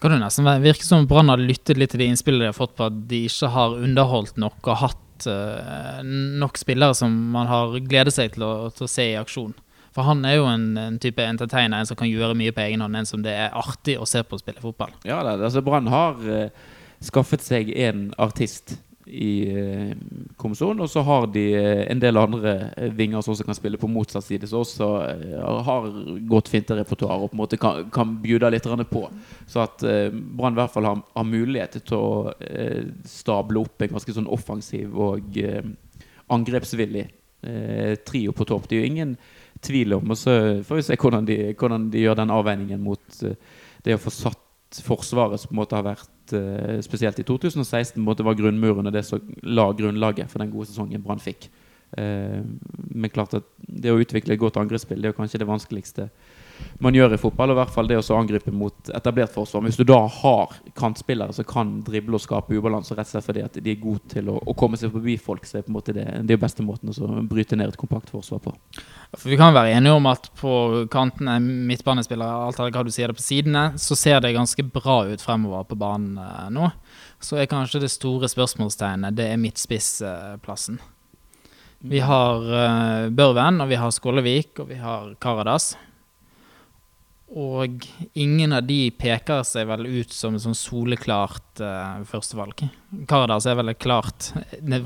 Kan 0.00 0.14
det 0.14 0.22
nesten 0.22 0.48
virke 0.62 0.86
som 0.86 1.04
Brann 1.08 1.28
har 1.32 1.42
lyttet 1.42 1.76
litt 1.76 1.92
til 1.92 2.00
de 2.00 2.08
innspillene 2.12 2.46
de 2.46 2.52
har 2.52 2.56
fått 2.56 2.76
på 2.78 2.88
at 2.88 2.96
de 3.10 3.22
ikke 3.28 3.50
har 3.52 3.76
underholdt 3.76 4.40
nok 4.40 4.70
og 4.70 4.80
hatt 4.86 5.28
uh, 5.28 6.00
nok 6.00 6.56
spillere 6.60 6.96
som 6.96 7.12
man 7.34 7.50
har 7.50 7.76
gledet 7.84 8.14
seg 8.16 8.32
til 8.32 8.46
å, 8.46 8.52
til 8.72 8.88
å 8.88 8.92
se 8.94 9.10
i 9.10 9.20
aksjon? 9.20 9.52
For 9.96 10.04
han 10.04 10.24
er 10.28 10.36
jo 10.36 10.48
en, 10.50 10.74
en, 10.76 10.98
type 11.00 11.24
entertainer, 11.24 11.80
en 11.80 11.88
som 11.88 11.96
kan 11.96 12.10
gjøre 12.10 12.36
mye 12.36 12.52
på 12.52 12.66
egen 12.66 12.84
hånd. 12.84 12.98
En 13.00 13.08
som 13.08 13.22
det 13.24 13.32
er 13.32 13.54
artig 13.56 13.96
å 13.96 14.08
se 14.08 14.20
på 14.20 14.36
å 14.36 14.42
spille 14.42 14.60
fotball. 14.60 14.92
Ja, 15.08 15.22
det, 15.24 15.38
altså 15.40 15.64
Brann 15.64 15.88
har 15.88 16.20
uh, 16.20 16.74
skaffet 17.00 17.44
seg 17.44 17.72
en 17.72 18.10
artist 18.20 18.76
i 19.06 19.30
uh, 19.54 19.92
Komson, 20.36 20.80
og 20.82 20.90
så 20.90 21.00
har 21.06 21.28
de 21.30 21.44
uh, 21.54 21.82
en 21.86 22.00
del 22.02 22.18
andre 22.18 22.54
uh, 22.74 22.90
vinger 22.92 23.22
som 23.22 23.32
også 23.32 23.46
kan 23.46 23.56
spille 23.56 23.80
på 23.80 23.88
motsatt 23.90 24.26
side, 24.26 24.48
som 24.50 24.64
også 24.64 24.88
har 25.66 25.88
godt 26.28 26.50
finterepertoar 26.50 27.22
og 27.22 27.30
på 27.30 27.38
en 27.38 27.42
måte 27.44 27.60
kan, 27.60 27.86
kan 27.94 28.16
bjude 28.22 28.50
litt 28.50 28.66
på. 28.90 29.04
Så 29.46 29.62
at 29.62 29.80
Brann 30.12 30.56
i 30.56 30.60
hvert 30.60 30.74
fall 30.74 30.90
har, 30.90 31.00
har, 31.14 31.26
mulighet 31.26 31.78
til 31.78 31.96
å 31.96 32.34
stable 33.06 33.62
opp 33.62 33.82
en 33.82 33.94
ganske 33.94 34.16
sånn 34.16 34.28
offensiv 34.28 34.92
og 34.98 35.38
angrepsvillig 36.34 37.06
trio 38.06 38.34
på 38.34 38.46
topp. 38.48 38.66
Det 38.68 38.76
er 38.76 38.82
jo 38.82 38.90
ingen 38.90 39.16
tvil 39.64 39.96
om. 39.98 40.10
Og 40.12 40.18
så 40.20 40.34
får 40.66 40.80
vi 40.80 40.86
se 40.86 40.98
hvordan 41.00 41.28
de, 41.28 41.38
hvordan 41.58 41.88
de 41.92 42.02
gjør 42.04 42.18
den 42.20 42.34
avveiningen 42.34 42.82
mot 42.82 43.22
uh, 43.24 43.62
det 43.86 43.96
å 43.96 44.02
få 44.02 44.12
satt 44.14 44.42
Forsvaret 44.82 45.40
som 45.40 45.48
på 45.48 45.54
en 45.54 45.60
måte 45.60 45.76
har 45.78 45.84
vært 45.86 46.32
eh, 46.34 46.80
Spesielt 46.84 47.20
i 47.22 47.24
2016 47.24 47.94
på 47.94 48.00
en 48.00 48.08
måte 48.08 48.24
var 48.26 48.34
grunnmuren 48.36 48.90
og 48.90 48.92
det 48.92 49.04
som 49.06 49.22
la 49.46 49.68
grunnlaget 49.78 50.28
for 50.28 50.42
den 50.42 50.50
gode 50.52 50.66
sesongen 50.68 51.04
Brann 51.04 51.22
fikk. 51.22 51.46
Eh, 51.96 52.42
men 52.90 53.12
klart 53.14 53.36
at 53.38 53.46
det 53.62 53.92
å 53.94 54.00
utvikle 54.02 54.34
et 54.34 54.42
godt 54.42 54.58
angrepsspill 54.58 54.98
Det 54.98 55.06
er 55.06 55.14
jo 55.14 55.18
kanskje 55.20 55.38
det 55.38 55.48
vanskeligste 55.48 56.08
man 56.82 56.94
gjør 56.96 57.14
i 57.16 57.20
fotball. 57.20 57.52
Og 57.52 57.56
i 57.56 57.60
hvert 57.60 57.74
fall 57.74 57.90
det 57.90 57.98
å 58.00 58.18
angripe 58.18 58.52
mot 58.54 58.90
etablert 58.94 59.34
forsvar. 59.34 59.64
Hvis 59.66 59.78
du 59.80 59.84
da 59.88 59.98
har 60.18 60.56
kantspillere 60.78 61.34
som 61.36 61.46
kan 61.48 61.72
drible 61.86 62.18
og 62.18 62.24
skape 62.24 62.56
ubalanse, 62.56 62.96
rett 62.96 63.08
og 63.08 63.14
slett 63.16 63.28
fordi 63.28 63.44
at 63.46 63.58
de 63.60 63.72
er 63.72 63.80
gode 63.82 64.04
til 64.12 64.30
å, 64.32 64.38
å 64.38 64.56
komme 64.58 64.78
seg 64.80 64.92
forbi 64.94 65.16
folk, 65.20 65.46
så 65.48 65.60
er 65.60 65.66
på 65.66 65.72
en 65.72 65.78
måte 65.78 65.94
det 65.96 66.06
det 66.26 66.38
beste 66.40 66.64
måten 66.64 66.92
å 66.92 67.22
bryte 67.28 67.58
ned 67.58 67.72
et 67.72 67.80
kompakt 67.80 68.10
forsvar 68.12 68.42
på. 68.44 68.54
For 69.16 69.30
Vi 69.30 69.38
kan 69.40 69.54
være 69.56 69.76
enige 69.76 69.96
om 69.96 70.08
at 70.10 70.28
på 70.40 70.52
kantene, 70.92 71.38
midtbanespillere, 71.40 72.48
alt 72.48 72.60
hva 72.60 72.84
du 72.86 72.92
sier 72.94 73.12
det 73.12 73.18
på 73.18 73.24
sidene, 73.24 73.68
så 73.80 73.96
ser 73.98 74.20
det 74.24 74.34
ganske 74.36 74.66
bra 74.72 75.02
ut 75.08 75.22
fremover 75.22 75.66
på 75.70 75.78
banen 75.80 76.18
eh, 76.20 76.50
nå. 76.52 76.70
Så 77.22 77.38
er 77.40 77.50
kanskje 77.50 77.80
det 77.84 77.94
store 77.94 78.28
spørsmålstegnet 78.30 79.16
det 79.16 79.30
er 79.32 79.40
midtspissplassen. 79.40 80.80
Vi 81.86 82.00
har 82.00 82.40
uh, 82.42 83.08
Børven, 83.12 83.60
og 83.60 83.68
vi 83.70 83.78
har 83.78 83.92
Skålevik, 83.94 84.56
og 84.62 84.70
vi 84.72 84.78
har 84.80 85.12
Karadas. 85.22 85.74
Og 87.26 87.82
ingen 88.14 88.54
av 88.54 88.68
de 88.68 88.92
peker 88.94 89.42
seg 89.42 89.66
vel 89.66 89.82
ut 89.88 90.12
som 90.14 90.36
et 90.36 90.44
sånn 90.44 90.54
soleklart 90.54 91.58
uh, 91.58 91.98
førstevalg. 92.06 92.62
Kardas 93.10 93.48
er 93.50 93.56
vel 93.58 93.72
et 93.72 93.80
klart 93.82 94.30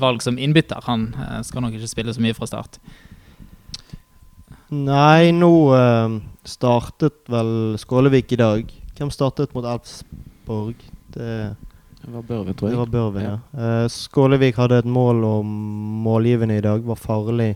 valg 0.01 0.25
som 0.25 0.39
innbytter. 0.41 0.81
Han 0.87 1.11
uh, 1.13 1.39
skal 1.45 1.61
nok 1.61 1.77
ikke 1.77 1.91
spille 1.91 2.15
så 2.15 2.23
mye 2.23 2.33
fra 2.37 2.49
start. 2.49 2.79
Nei, 4.73 5.29
nå 5.37 5.51
uh, 5.69 6.17
startet 6.47 7.19
vel 7.29 7.77
Skålevik 7.81 8.33
i 8.33 8.41
dag. 8.41 8.73
Hvem 8.97 9.11
startet 9.13 9.53
mot 9.53 9.67
Elfsborg? 9.67 10.81
Det, 11.13 11.35
det 12.01 12.09
var 12.09 12.25
Børven, 12.25 12.57
tror 12.57 12.71
jeg. 12.71 12.73
Det 12.73 12.81
var 12.81 12.95
Børven, 12.95 13.27
ja. 13.27 13.35
ja. 13.53 13.85
Skålevik 13.93 14.57
hadde 14.57 14.81
et 14.81 14.89
mål 14.89 15.21
om 15.29 15.53
målgivende 16.07 16.57
i 16.57 16.65
dag. 16.65 16.81
Var 16.89 16.97
farlig 16.97 17.51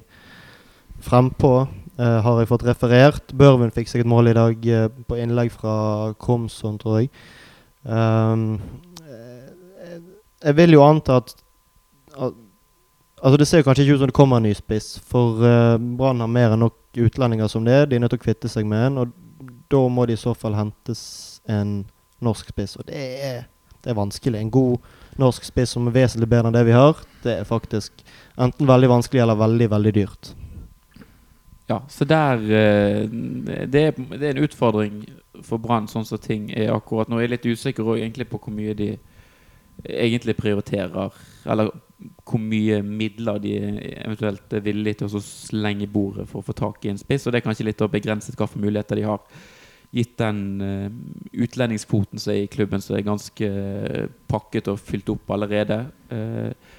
frempå. 1.02 1.56
Uh, 1.96 2.20
har 2.20 2.42
jeg 2.42 2.50
fått 2.50 2.66
referert. 2.68 3.34
Børven 3.40 3.72
fikk 3.72 3.88
seg 3.88 4.04
et 4.04 4.10
mål 4.12 4.28
i 4.28 4.36
dag 4.36 4.66
uh, 4.68 4.88
på 5.08 5.20
innlegg 5.22 5.54
fra 5.54 5.76
Komson, 6.20 6.76
tror 6.82 7.00
jeg. 7.00 7.12
Um, 7.84 8.58
jeg 10.46 10.58
vil 10.58 10.76
jo 10.76 10.84
anta 10.84 11.22
at, 11.22 11.32
at 12.18 12.42
Altså 13.26 13.38
Det 13.38 13.48
ser 13.48 13.64
kanskje 13.64 13.84
ikke 13.84 13.94
ut 13.96 14.00
som 14.00 14.10
det 14.10 14.14
kommer 14.14 14.38
en 14.38 14.44
ny 14.46 14.52
spiss, 14.54 15.00
for 15.02 15.40
uh, 15.42 15.80
Brann 15.98 16.20
har 16.22 16.30
mer 16.30 16.52
enn 16.54 16.62
nok 16.62 17.00
utlendinger 17.00 17.48
som 17.50 17.64
det 17.66 17.74
er. 17.74 17.88
De 17.90 17.98
er 17.98 18.04
nødt 18.04 18.12
til 18.14 18.20
å 18.20 18.26
kvitte 18.26 18.52
seg 18.52 18.68
med 18.70 18.84
en, 18.86 19.00
og 19.02 19.14
da 19.72 19.82
må 19.90 20.06
det 20.06 20.18
i 20.18 20.22
så 20.22 20.36
fall 20.38 20.54
hentes 20.54 21.02
en 21.50 21.86
norsk 22.22 22.52
spiss. 22.52 22.76
Og 22.78 22.86
det 22.92 23.02
er, 23.26 23.40
det 23.82 23.94
er 23.94 23.98
vanskelig. 23.98 24.44
En 24.44 24.52
god 24.54 24.92
norsk 25.18 25.48
spiss 25.48 25.74
som 25.74 25.88
er 25.90 25.96
vesentlig 25.96 26.30
bedre 26.36 26.52
enn 26.52 26.58
det 26.58 26.66
vi 26.68 26.76
har, 26.76 27.02
det 27.24 27.40
er 27.40 27.50
faktisk 27.50 28.04
enten 28.38 28.70
veldig 28.70 28.92
vanskelig 28.94 29.24
eller 29.24 29.40
veldig, 29.42 29.72
veldig 29.74 29.96
dyrt. 29.96 30.36
Ja, 31.68 31.82
så 31.90 32.06
der 32.06 32.34
eh, 32.34 33.08
det 33.10 33.82
er, 33.82 33.92
det 33.98 34.22
er, 34.22 34.36
en 34.36 34.44
utfordring 34.46 35.00
for 35.44 35.58
Brann, 35.62 35.90
sånn 35.90 36.06
som 36.06 36.22
ting 36.22 36.52
er 36.54 36.74
akkurat 36.76 37.10
nå. 37.10 37.18
Jeg 37.20 37.32
er 37.32 37.34
litt 37.34 37.48
usikker 37.50 37.86
på 37.86 38.38
hvor 38.38 38.54
mye 38.54 38.76
de 38.78 38.92
egentlig 39.84 40.38
prioriterer. 40.38 41.18
Eller 41.50 41.72
hvor 42.22 42.42
mye 42.42 42.82
midler 42.86 43.42
de 43.42 43.56
eventuelt 44.04 44.54
er 44.54 44.64
villige 44.66 45.02
til 45.02 45.18
å 45.18 45.24
slenge 45.26 45.88
i 45.88 45.92
bordet 45.92 46.28
for 46.30 46.44
å 46.44 46.46
få 46.46 46.54
tak 46.54 46.86
i 46.86 46.92
en 46.94 47.02
spiss. 47.02 47.26
Og 47.26 47.34
det 47.34 47.42
er 47.42 47.48
kanskje 47.48 47.68
litt 47.72 47.82
begrenset 47.92 48.38
hvilke 48.38 48.62
muligheter 48.62 49.02
de 49.02 49.08
har. 49.10 49.26
Gitt 49.96 50.18
den 50.20 50.40
uh, 50.60 50.88
utlendingskvoten 51.40 52.20
som 52.20 52.34
er 52.34 52.44
i 52.44 52.52
klubben, 52.52 52.84
som 52.84 52.98
er 52.98 53.06
ganske 53.08 53.50
uh, 53.50 54.06
pakket 54.30 54.70
og 54.70 54.82
fylt 54.84 55.10
opp 55.14 55.34
allerede. 55.34 55.82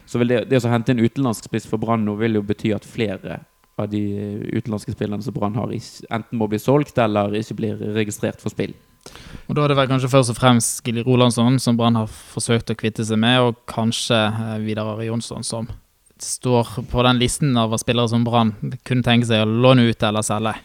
Så 0.07 0.21
vil 0.21 0.31
det, 0.31 0.40
det 0.50 0.62
å 0.62 0.71
hente 0.71 0.95
en 0.95 1.02
utenlandsk 1.02 1.49
spiss 1.49 1.66
for 1.66 1.83
Brann 1.83 2.05
nå 2.07 2.14
vil 2.21 2.38
jo 2.38 2.45
bety 2.47 2.71
at 2.76 2.87
flere 2.87 3.40
av 3.76 3.88
de 3.92 4.02
utenlandske 4.56 4.95
spillerne 4.95 5.25
som 5.25 5.35
Brann 5.37 5.56
har, 5.59 5.73
enten 5.73 6.40
må 6.40 6.49
bli 6.49 6.61
solgt 6.61 6.99
eller 6.99 7.35
ikke 7.37 7.59
blir 7.59 7.80
registrert 7.97 8.40
for 8.40 8.52
spill. 8.52 8.73
Og 9.47 9.54
Da 9.54 9.62
er 9.62 9.71
det 9.71 9.76
vel 9.78 9.90
kanskje 9.90 10.11
først 10.11 10.33
og 10.33 10.38
fremst 10.38 10.80
Gilly 10.87 11.04
Rolandsson 11.06 11.61
som 11.62 11.76
Brann 11.78 11.99
har 11.99 12.09
forsøkt 12.11 12.73
å 12.73 12.78
kvitte 12.78 13.04
seg 13.06 13.21
med, 13.23 13.38
og 13.40 13.61
kanskje 13.71 14.18
eh, 14.18 14.56
Vidar 14.64 14.95
Ari 14.95 15.11
Jonsson 15.11 15.45
som 15.47 15.68
står 16.23 16.88
på 16.90 17.04
den 17.04 17.21
listen 17.21 17.56
av 17.61 17.76
spillere 17.78 18.09
som 18.09 18.25
Brann 18.25 18.54
kunne 18.87 19.04
tenke 19.04 19.28
seg 19.28 19.45
å 19.45 19.50
låne 19.66 19.87
ut 19.90 20.02
eller 20.02 20.25
selge. 20.26 20.56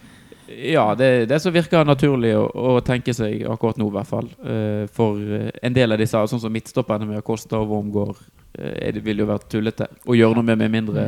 Ja, 0.58 0.96
det, 0.96 1.26
det 1.26 1.40
som 1.40 1.54
virker 1.54 1.86
naturlig 1.86 2.34
å, 2.38 2.46
å, 2.50 2.76
tenke 2.86 3.14
seg 3.16 3.44
akkurat 3.50 3.80
nå, 3.80 3.88
i 3.90 3.96
hvert 3.96 4.10
fall. 4.10 4.30
Uh, 4.44 4.84
for 4.94 5.20
en 5.20 5.76
del 5.76 5.96
av 5.96 6.02
disse, 6.02 6.22
sånn 6.32 6.42
som 6.44 6.54
midtstopperne 6.54 7.08
med 7.10 7.22
Acosta 7.22 7.60
og 7.60 7.70
Wormgård, 7.72 8.20
uh, 8.60 8.92
det 8.94 9.04
ville 9.06 9.24
jo 9.24 9.30
vært 9.30 9.48
tullete 9.52 9.88
å 10.06 10.18
gjøre 10.18 10.40
noe 10.40 10.50
med 10.52 10.62
med 10.64 10.74
mindre 10.76 11.06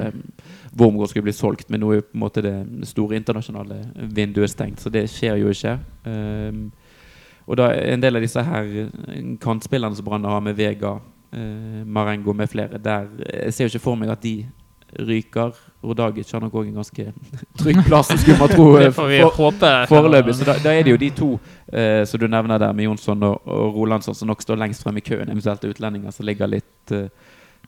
Wormgård 0.79 1.11
skulle 1.11 1.27
bli 1.29 1.35
solgt. 1.35 1.69
Men 1.73 1.83
nå 1.83 1.91
er 1.91 2.01
jo 2.01 2.07
på 2.07 2.17
en 2.17 2.23
måte 2.25 2.45
det 2.45 2.55
store 2.89 3.19
internasjonale 3.19 3.81
vinduet 4.15 4.53
stengt, 4.53 4.81
så 4.83 4.93
det 4.93 5.05
skjer 5.11 5.41
jo 5.43 5.53
ikke. 5.53 5.77
Um, 6.07 6.65
og 7.43 7.59
da 7.59 7.73
en 7.75 8.03
del 8.03 8.15
av 8.15 8.23
disse 8.23 8.39
her 8.39 8.69
kantspillerne 9.43 9.97
som 9.97 10.07
Brann 10.07 10.29
har 10.29 10.43
med 10.45 10.57
Vega, 10.57 10.95
uh, 10.99 11.79
Marengo 11.85 12.35
med 12.37 12.51
flere, 12.51 12.81
der 12.81 13.09
jeg 13.27 13.53
ser 13.53 13.67
jo 13.67 13.73
ikke 13.73 13.87
for 13.89 13.99
meg 13.99 14.13
at 14.13 14.23
de 14.23 14.37
ryker. 14.99 15.53
Rodagic 15.83 16.31
har 16.31 16.41
nok 16.43 16.55
òg 16.55 16.69
en 16.69 16.79
ganske 16.79 17.05
trygg 17.59 17.81
plass, 17.87 18.13
skulle 18.15 18.39
man 18.39 18.51
tro. 18.53 18.67
det 18.79 18.93
får 18.95 19.09
vi 19.11 19.19
for, 19.25 19.37
håpe. 19.41 19.71
Foreløpig. 19.91 20.35
Så 20.39 20.47
da, 20.47 20.57
da, 20.63 20.71
er 20.73 20.87
det 20.87 20.95
jo 20.95 21.01
de 21.01 21.11
to 21.17 21.29
eh, 21.67 22.03
som 22.07 22.21
du 22.21 22.27
nevner 22.31 22.61
der, 22.61 22.73
med 22.73 22.87
Jonsson 22.87 23.23
og, 23.27 23.43
og 23.43 23.77
Rolandsson, 23.77 24.15
som 24.15 24.31
nok 24.31 24.43
står 24.43 24.61
lengst 24.61 24.85
frem 24.85 25.01
i 25.01 25.05
køen. 25.05 25.29
Eventuelt 25.29 25.65
utlendinger 25.67 26.15
som 26.15 26.27
ligger 26.29 26.51
litt 26.51 26.95
eh, 26.95 27.09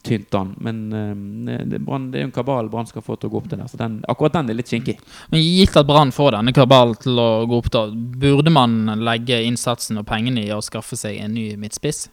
tynt 0.06 0.38
an. 0.40 0.54
Men 0.64 0.82
eh, 0.94 1.60
det, 1.66 1.82
Brand, 1.84 2.14
det, 2.14 2.22
er 2.22 2.26
jo 2.26 2.30
en 2.30 2.36
kabal 2.40 2.72
Brann 2.72 2.88
skal 2.88 3.04
få 3.04 3.20
til 3.20 3.30
å 3.30 3.36
gå 3.36 3.44
opp 3.44 3.52
til 3.52 3.60
der. 3.60 3.68
Så 3.72 3.82
den, 3.82 4.00
akkurat 4.08 4.40
den 4.40 4.54
er 4.54 4.60
litt 4.62 4.72
kinkig. 4.72 4.96
Men 5.34 5.44
gitt 5.44 5.76
at 5.76 5.90
Brann 5.90 6.16
får 6.16 6.38
denne 6.38 6.56
kabalen 6.56 6.96
til 7.04 7.20
å 7.20 7.30
gå 7.50 7.60
opp, 7.60 7.72
da, 7.76 7.88
burde 7.92 8.54
man 8.54 8.80
legge 9.04 9.44
innsatsen 9.44 10.00
og 10.00 10.08
pengene 10.08 10.48
i 10.48 10.56
å 10.56 10.64
skaffe 10.64 10.96
seg 11.00 11.20
en 11.20 11.36
ny 11.36 11.52
midtspiss? 11.60 12.06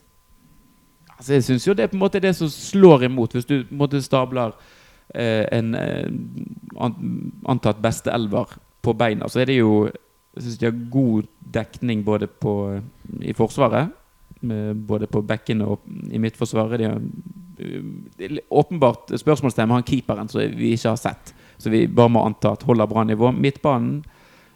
Altså, 1.15 1.37
jeg 1.37 1.47
syns 1.47 1.67
jo 1.69 1.75
det 1.77 1.87
er 1.87 1.91
på 1.91 1.95
en 1.95 2.03
måte 2.03 2.19
det 2.19 2.35
som 2.35 2.49
slår 2.51 3.07
imot, 3.07 3.37
hvis 3.37 3.47
du 3.47 3.61
på 3.61 3.71
en 3.71 3.85
måte 3.85 4.03
stabler 4.03 4.57
Eh, 4.57 4.82
en 5.13 5.75
eh, 5.77 6.07
antatt 7.45 7.81
beste 7.83 8.11
elver 8.13 8.55
på 8.83 8.95
beina, 8.97 9.29
så 9.29 9.43
er 9.43 9.51
det 9.51 9.59
jo 9.59 9.73
jeg 10.33 10.41
synes 10.43 10.57
de 10.57 10.65
har 10.65 10.77
god 10.89 11.27
dekning 11.53 12.01
både 12.05 12.27
på, 12.27 12.53
i 13.21 13.35
Forsvaret, 13.37 13.91
både 14.41 15.07
på 15.07 15.21
bekkene 15.21 15.67
og 15.69 15.83
i 16.09 16.17
Midtforsvaret. 16.17 16.81
De 16.81 16.87
har 16.89 18.39
åpenbart 18.49 19.13
spørsmålstegn 19.19 19.69
med 19.69 19.77
han 19.77 19.87
keeperen 19.87 20.31
som 20.31 20.41
vi 20.57 20.73
ikke 20.73 20.95
har 20.95 20.99
sett. 20.99 21.33
Så 21.61 21.69
vi 21.69 21.85
bare 21.87 22.11
må 22.11 22.23
anta 22.25 22.55
at 22.55 22.65
holder 22.65 22.89
bra 22.89 23.03
nivå. 23.05 23.31
Midtbanen, 23.31 24.01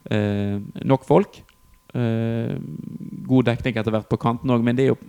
eh, 0.09 0.57
nok 0.83 1.05
folk. 1.05 1.43
Eh, 1.93 2.57
god 3.27 3.43
dekning 3.43 3.77
etter 3.77 3.93
hvert 3.93 4.09
på 4.09 4.19
kanten 4.19 4.49
òg, 4.49 4.63
men 4.63 4.75
det 4.75 4.87
er 4.87 4.91
jo 4.95 4.99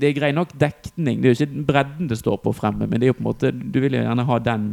det 0.00 0.08
er 0.08 0.16
grei 0.16 0.32
nok 0.36 0.52
dekning. 0.58 1.20
Det 1.20 1.28
er 1.28 1.34
jo 1.34 1.46
ikke 1.46 1.64
bredden 1.68 2.10
det 2.10 2.18
står 2.20 2.38
på 2.42 2.54
fremme, 2.56 2.86
men 2.86 3.00
det 3.00 3.08
er 3.08 3.12
jo 3.12 3.18
på 3.18 3.24
en 3.24 3.30
måte 3.30 3.52
du 3.52 3.80
vil 3.80 3.96
jo 3.96 4.04
gjerne 4.04 4.28
ha 4.28 4.38
den 4.42 4.68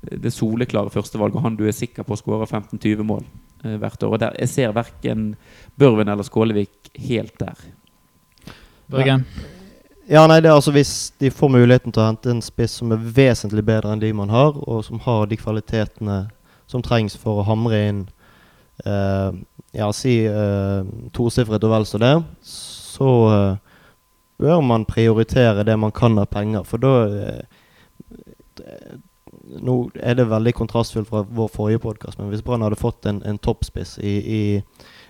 det 0.00 0.32
soleklare 0.32 0.90
førstevalget, 0.90 1.42
han 1.44 1.56
du 1.58 1.66
er 1.68 1.76
sikker 1.76 2.06
på 2.08 2.16
å 2.16 2.20
skåre 2.20 2.46
15-20 2.48 3.04
mål 3.04 3.24
eh, 3.64 3.76
hvert 3.76 4.02
år. 4.02 4.14
Og 4.14 4.20
der, 4.22 4.36
Jeg 4.40 4.48
ser 4.48 4.72
verken 4.72 5.34
Børven 5.76 6.08
eller 6.08 6.24
Skålevik 6.24 6.88
helt 6.96 7.36
der. 7.38 7.58
Børgen? 8.90 9.26
Ja, 10.10 10.24
nei, 10.26 10.40
det 10.40 10.50
er 10.50 10.56
altså 10.56 10.72
Hvis 10.74 11.12
de 11.20 11.30
får 11.30 11.52
muligheten 11.52 11.92
til 11.92 12.02
å 12.02 12.08
hente 12.08 12.32
en 12.32 12.42
spiss 12.42 12.80
som 12.80 12.90
er 12.94 13.04
vesentlig 13.14 13.62
bedre 13.66 13.92
enn 13.92 14.02
de 14.02 14.12
man 14.16 14.32
har, 14.32 14.56
og 14.56 14.82
som 14.84 15.02
har 15.04 15.28
de 15.30 15.38
kvalitetene 15.38 16.24
som 16.70 16.82
trengs 16.82 17.16
for 17.18 17.40
å 17.40 17.46
hamre 17.46 17.84
inn 17.90 18.04
eh, 18.86 19.30
Ja, 19.76 19.92
si 19.94 20.16
eh, 20.26 20.88
tosifret 21.14 21.62
og 21.62 21.70
vel 21.76 21.86
så 21.86 22.00
det, 22.02 22.14
så 22.42 23.10
eh, 23.30 23.69
bør 24.40 24.60
man 24.64 24.88
prioritere 24.88 25.64
det 25.64 25.76
man 25.76 25.92
kan 25.92 26.18
av 26.18 26.30
penger. 26.32 26.64
For 26.68 26.82
da 26.82 26.94
eh, 27.06 28.98
Nå 29.50 29.74
er 29.98 30.14
det 30.14 30.28
veldig 30.30 30.52
kontrastfullt 30.54 31.08
fra 31.08 31.22
vår 31.26 31.48
forrige 31.50 31.80
podkast, 31.82 32.18
men 32.18 32.28
hvis 32.30 32.42
Brann 32.44 32.62
hadde 32.62 32.78
fått 32.78 33.06
en, 33.08 33.18
en 33.26 33.38
toppspiss 33.38 33.96
i, 33.98 34.12
i 34.20 34.40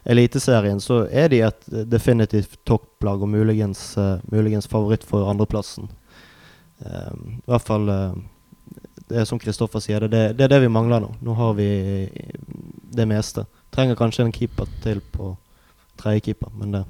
Eliteserien, 0.08 0.80
så 0.80 1.02
er 1.10 1.28
de 1.32 1.42
et 1.44 1.66
definitivt 1.90 2.54
topplag 2.68 3.20
og 3.20 3.28
muligens, 3.28 3.82
uh, 4.00 4.22
muligens 4.32 4.68
favoritt 4.70 5.04
for 5.04 5.28
andreplassen. 5.28 5.90
Um, 6.78 7.40
I 7.42 7.52
hvert 7.52 7.66
fall 7.68 7.90
uh, 7.92 8.16
det 9.10 9.20
er 9.20 9.28
som 9.28 9.40
Kristoffer 9.42 9.82
sier, 9.84 10.06
det, 10.08 10.22
det, 10.38 10.46
er 10.46 10.54
det 10.54 10.62
vi 10.64 10.72
mangler 10.72 11.02
nå. 11.02 11.10
Nå 11.26 11.34
har 11.36 11.56
vi 11.58 11.68
det 12.96 13.08
meste. 13.10 13.44
Trenger 13.74 13.98
kanskje 13.98 14.28
en 14.28 14.34
keeper 14.34 14.70
til 14.84 15.02
på 15.12 15.34
tredjekeeper, 16.00 16.54
men 16.56 16.76
det 16.78 16.86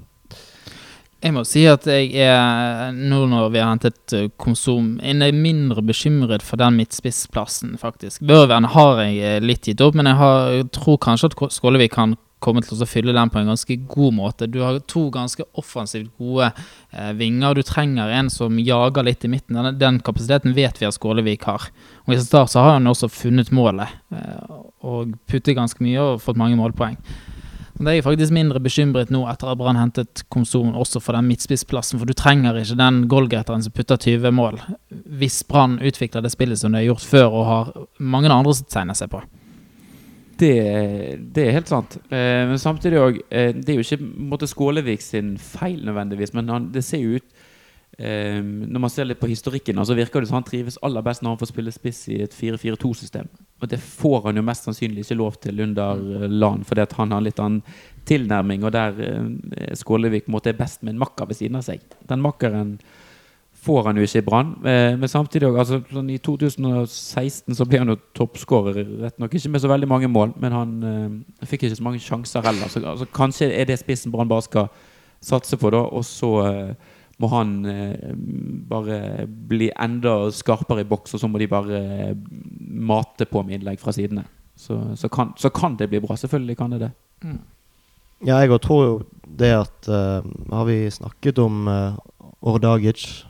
jeg 1.21 1.35
må 1.35 1.43
si 1.45 1.67
at 1.69 1.85
jeg 1.85 2.15
er, 2.17 2.89
nå 2.95 3.21
når 3.29 3.51
vi 3.53 3.61
har 3.61 3.69
hentet 3.69 4.15
eh, 4.17 4.29
konsum, 4.41 4.95
en 5.05 5.21
er 5.21 5.37
mindre 5.37 5.83
bekymret 5.85 6.41
for 6.45 6.57
den 6.61 6.79
midtspissplassen, 6.79 7.75
faktisk. 7.81 8.23
Børven 8.25 8.65
har 8.73 9.03
jeg 9.03 9.21
eh, 9.21 9.39
litt 9.43 9.69
gitt 9.69 9.83
opp, 9.85 9.97
men 9.97 10.09
jeg, 10.09 10.17
har, 10.17 10.49
jeg 10.57 10.67
tror 10.73 10.97
kanskje 11.05 11.31
at 11.31 11.39
Skålevik 11.53 11.93
kan 11.93 12.17
komme 12.41 12.63
til 12.65 12.79
å 12.81 12.87
fylle 12.89 13.13
den 13.13 13.29
på 13.29 13.37
en 13.37 13.51
ganske 13.51 13.75
god 13.91 14.15
måte. 14.17 14.49
Du 14.49 14.63
har 14.63 14.79
to 14.89 15.05
ganske 15.13 15.45
offensivt 15.61 16.09
gode 16.17 16.49
eh, 16.49 17.11
vinger. 17.17 17.53
Du 17.53 17.61
trenger 17.65 18.09
en 18.17 18.31
som 18.33 18.57
jager 18.57 19.05
litt 19.05 19.25
i 19.27 19.31
midten. 19.31 19.59
Den, 19.59 19.77
den 19.77 19.99
kapasiteten 20.01 20.55
vet 20.57 20.81
vi 20.81 20.89
at 20.89 20.97
Skålevik 20.97 21.45
har. 21.49 21.69
Og 22.07 22.15
I 22.15 22.21
start 22.23 22.53
så 22.53 22.65
har 22.65 22.79
han 22.79 22.89
også 22.89 23.11
funnet 23.13 23.53
målet 23.53 23.93
eh, 24.15 24.55
og 24.81 25.13
puttet 25.29 25.57
ganske 25.59 25.85
mye 25.85 26.01
og 26.01 26.23
fått 26.25 26.41
mange 26.41 26.57
målpoeng. 26.57 26.97
Det 27.77 27.87
er 27.87 27.97
jeg 27.97 28.05
faktisk 28.05 28.33
mindre 28.35 28.61
bekymret 28.61 29.11
nå 29.13 29.23
etter 29.31 29.51
at 29.51 29.59
Brann 29.59 29.79
hentet 29.79 30.23
Komson 30.33 30.75
også 30.77 31.01
for 31.03 31.17
den 31.17 31.29
midtspissplassen, 31.31 31.99
for 31.99 32.09
du 32.09 32.15
trenger 32.17 32.59
ikke 32.59 32.79
den 32.79 33.03
goalgetteren 33.11 33.63
som 33.65 33.73
putter 33.75 33.99
20 34.01 34.33
mål, 34.35 34.59
hvis 35.19 35.41
Brann 35.47 35.79
utvikler 35.79 36.25
det 36.25 36.33
spillet 36.33 36.61
som 36.61 36.73
de 36.73 36.81
har 36.81 36.89
gjort 36.91 37.07
før 37.07 37.29
og 37.29 37.45
har 37.47 37.71
mange 37.97 38.31
andre 38.31 38.55
som 38.57 38.69
tegner 38.69 38.97
seg 38.97 39.11
på. 39.13 39.23
Det, 40.41 40.53
det, 41.35 41.43
er 41.43 41.53
helt 41.53 41.69
sant. 41.69 41.99
Eh, 42.09 42.43
men 42.49 42.57
samtidig 42.57 42.97
òg 42.97 43.17
eh, 43.29 43.51
Det 43.53 43.69
er 43.69 43.75
jo 43.77 43.83
ikke 43.85 44.07
måtte 44.31 44.47
Skålevik 44.49 45.03
sin 45.05 45.35
feil 45.37 45.83
nødvendigvis, 45.85 46.33
men 46.33 46.49
han, 46.49 46.71
det 46.73 46.81
ser 46.87 47.03
jo 47.03 47.19
ut 47.19 47.27
eh, 47.97 48.41
Når 48.41 48.79
man 48.79 48.89
ser 48.89 49.07
litt 49.07 49.19
på 49.19 49.29
historikken, 49.31 49.79
så 49.85 49.97
virker 49.97 50.21
det 50.21 50.29
som 50.29 50.39
han 50.39 50.47
trives 50.47 50.79
aller 50.81 51.03
best 51.05 51.23
når 51.23 51.35
han 51.35 51.41
får 51.41 51.51
spille 51.51 51.73
spiss 51.75 52.01
i 52.11 52.21
et 52.25 52.35
4-4-2-system. 52.35 53.29
Og 53.61 53.69
det 53.69 53.79
får 53.81 54.27
han 54.27 54.39
jo 54.39 54.45
mest 54.45 54.67
sannsynlig 54.67 55.05
ikke 55.05 55.19
lov 55.19 55.37
til 55.43 55.61
under 55.67 56.01
eh, 56.01 56.27
LAN, 56.29 56.65
fordi 56.67 56.85
at 56.85 56.97
han 56.99 57.15
har 57.15 57.23
litt 57.25 57.39
annen 57.41 57.61
tilnærming, 58.07 58.63
og 58.65 58.73
der 58.73 58.95
uh, 58.97 59.75
Skålevik 59.77 60.25
måtte 60.31 60.49
er 60.49 60.57
best 60.57 60.81
med 60.81 60.95
en 60.95 61.01
makker 61.03 61.27
ved 61.29 61.37
siden 61.37 61.59
av 61.59 61.67
seg. 61.67 61.83
Den 62.09 62.23
makkeren 62.23 62.71
får 63.61 63.85
han 63.85 63.99
jo 63.99 64.07
ikke 64.07 64.23
i 64.23 64.25
Brann. 64.25 64.55
Uh, 64.65 64.97
men 64.97 65.11
samtidig 65.11 65.51
altså, 65.51 65.83
sånn 65.93 66.09
I 66.09 66.17
2016 66.17 67.59
så 67.59 67.67
ble 67.69 67.83
han 67.83 67.93
jo 67.93 67.99
toppskårer, 68.17 68.81
rett 69.03 69.21
nok 69.21 69.37
ikke 69.37 69.53
med 69.53 69.61
så 69.61 69.69
veldig 69.69 69.91
mange 69.91 70.09
mål, 70.09 70.33
men 70.41 70.57
han 70.57 70.73
uh, 70.81 71.45
fikk 71.45 71.67
ikke 71.67 71.77
så 71.77 71.85
mange 71.85 72.01
sjanser 72.01 72.49
heller. 72.49 72.73
Så 72.73 72.81
altså, 72.81 73.05
kanskje 73.13 73.51
er 73.53 73.69
det 73.69 73.77
spissen 73.83 74.13
Brann 74.13 74.31
bare 74.31 74.49
skal 74.49 74.71
satse 75.21 75.57
på, 75.57 75.69
da. 75.73 75.83
Og 75.93 76.05
så 76.05 76.31
eh, 76.45 76.90
må 77.21 77.29
han 77.31 77.55
eh, 77.69 78.13
bare 78.71 79.27
bli 79.27 79.69
enda 79.79 80.31
skarpere 80.33 80.81
i 80.81 80.89
boks, 80.89 81.15
og 81.15 81.21
så 81.21 81.29
må 81.29 81.41
de 81.41 81.49
bare 81.51 81.81
eh, 81.81 82.13
mate 82.91 83.27
på 83.29 83.43
med 83.45 83.59
innlegg 83.59 83.81
fra 83.81 83.93
sidene. 83.95 84.25
Så, 84.57 84.79
så, 84.97 85.09
kan, 85.09 85.33
så, 85.37 85.49
kan, 85.53 85.77
det 85.77 85.89
bli 85.91 86.01
bra. 86.01 86.17
Selvfølgelig 86.17 86.57
kan 86.57 86.73
det 86.73 86.79
det. 86.85 86.91
Mm. 87.23 87.41
Ja, 88.25 88.37
jeg 88.41 88.61
tror 88.61 88.81
jo 88.85 88.95
det 89.25 89.49
at 89.55 89.87
uh, 89.89 90.21
Har 90.51 90.65
vi 90.67 90.83
snakket 90.93 91.39
om 91.41 91.65
uh, 91.65 91.97
Ordagic? 92.45 93.23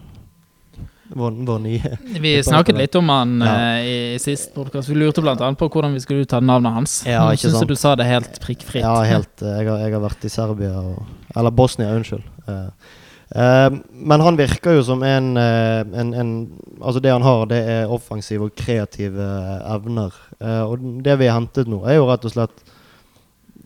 Vår, 1.08 1.38
vår 1.48 1.60
nye 1.64 1.92
Vi 2.24 2.34
snakket 2.44 2.76
litt 2.80 2.96
om 3.00 3.08
han 3.12 3.38
ja. 3.40 3.54
uh, 3.54 3.88
i 3.88 4.20
sist 4.20 4.52
podkast. 4.56 4.92
Vi 4.92 4.98
lurte 5.00 5.24
bl.a. 5.24 5.36
på 5.36 5.70
hvordan 5.72 5.96
vi 5.96 6.04
skulle 6.04 6.26
uttale 6.26 6.48
navnet 6.48 6.76
hans. 6.76 6.98
Ja, 7.08 7.24
ikke 7.32 7.54
Syns 7.54 7.68
du 7.72 7.78
sa 7.80 7.96
det 8.00 8.10
helt 8.10 8.40
prikkfritt? 8.44 8.84
Ja, 8.84 8.98
helt. 9.08 9.36
Jeg 9.40 9.70
har, 9.70 9.86
jeg 9.86 9.96
har 9.96 10.04
vært 10.04 10.28
i 10.28 10.32
Serbia 10.32 10.74
og, 10.80 11.06
Eller 11.36 11.56
Bosnia, 11.56 11.96
unnskyld. 11.96 12.28
Men 13.32 14.24
han 14.26 14.36
virker 14.36 14.76
jo 14.76 14.82
som 14.84 15.04
en, 15.08 15.38
en, 15.38 16.10
en, 16.14 16.32
Altså, 16.82 17.00
det 17.00 17.14
han 17.14 17.24
har, 17.24 17.46
det 17.48 17.60
er 17.64 17.94
offensive 17.94 18.50
og 18.50 18.56
kreative 18.58 19.28
evner. 19.72 20.18
og 20.66 20.84
det 21.06 21.16
vi 21.22 21.30
har 21.30 21.38
hentet 21.38 21.70
nå, 21.72 21.80
er 21.86 22.00
jo 22.00 22.10
rett 22.10 22.26
og 22.28 22.34
slett 22.34 22.64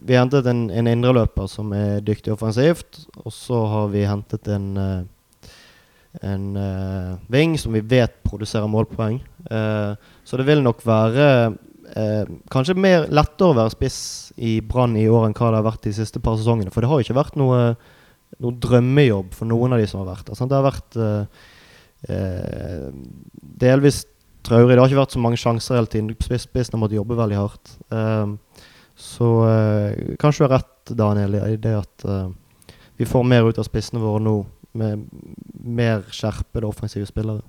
vi 0.06 0.14
har 0.14 0.26
hentet 0.28 0.46
en, 0.52 0.68
en 0.70 0.90
indreløper 0.92 1.48
som 1.50 1.72
er 1.74 2.04
dyktig 2.06 2.36
offensivt. 2.36 3.00
Og 3.24 3.34
så 3.34 3.64
har 3.72 3.88
vi 3.90 4.06
hentet 4.06 4.48
en 4.54 5.08
en 6.24 7.18
ving 7.28 7.58
som 7.60 7.74
vi 7.76 7.82
vet 7.84 8.14
produserer 8.24 8.70
målpoeng. 8.72 9.20
Så 10.24 10.38
det 10.38 10.48
vil 10.48 10.64
nok 10.64 10.84
være 10.86 11.56
kanskje 12.52 12.78
mer 12.80 13.06
lettere 13.14 13.52
å 13.52 13.58
være 13.58 13.74
spiss 13.76 14.00
i 14.36 14.58
Brann 14.66 14.96
i 15.00 15.08
år 15.08 15.28
enn 15.28 15.36
hva 15.38 15.52
det 15.52 15.60
har 15.62 15.68
vært 15.68 15.86
de 15.86 15.94
siste 15.96 16.22
par 16.24 16.40
sesongene. 16.40 16.74
For 16.74 16.84
det 16.84 16.90
har 16.92 17.00
jo 17.00 17.08
ikke 17.08 17.20
vært 17.20 17.38
noe, 17.40 17.76
noe 18.44 18.60
drømmejobb 18.62 19.36
for 19.38 19.48
noen 19.50 19.76
av 19.76 19.80
de 19.82 19.88
som 19.90 20.02
har 20.02 20.10
vært 20.12 20.28
der. 20.32 20.42
Det 20.42 20.58
har 20.60 20.70
vært 20.72 20.92
delvis 23.66 24.04
traurig. 24.46 24.76
Det 24.76 24.82
har 24.82 24.92
ikke 24.92 25.02
vært 25.02 25.16
så 25.16 25.24
mange 25.24 25.40
sjanser 25.42 25.80
hele 25.80 25.92
tiden. 25.92 26.14
Spissen 26.22 26.78
har 26.78 26.84
måttet 26.84 27.00
jobbe 27.00 27.18
veldig 27.18 27.40
hardt. 27.40 27.76
Uh, 27.94 28.36
så 28.96 29.32
uh, 29.44 30.16
kanskje 30.22 30.44
du 30.44 30.48
har 30.48 30.58
rett, 30.60 30.94
Daniel, 30.96 31.40
i 31.50 31.58
det 31.62 31.74
at 31.80 32.08
uh, 32.08 32.30
vi 33.00 33.08
får 33.10 33.28
mer 33.28 33.50
ut 33.50 33.60
av 33.60 33.68
spissene 33.68 34.04
våre 34.04 34.22
nå 34.24 34.38
med 34.76 35.06
mer 35.66 36.06
skjerpede 36.12 36.68
offensive 36.68 37.08
spillere. 37.08 37.44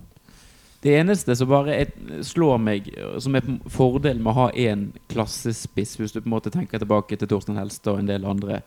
Det 0.85 0.93
eneste 0.95 1.35
som 1.35 1.49
bare 1.51 1.81
slår 2.23 2.59
meg, 2.63 2.91
som 3.23 3.35
er 3.35 3.47
fordelen 3.73 4.23
med 4.23 4.31
å 4.31 4.45
ha 4.45 4.51
én 4.55 4.91
klassespiss, 5.11 5.97
hvis 5.99 6.15
du 6.15 6.21
på 6.21 6.29
en 6.29 6.37
måte 6.37 6.53
tenker 6.55 6.79
tilbake 6.79 7.19
til 7.19 7.31
Torstein 7.31 7.59
Helstad 7.59 7.97
og 7.97 8.03
en 8.05 8.11
del 8.11 8.29
andre, 8.29 8.61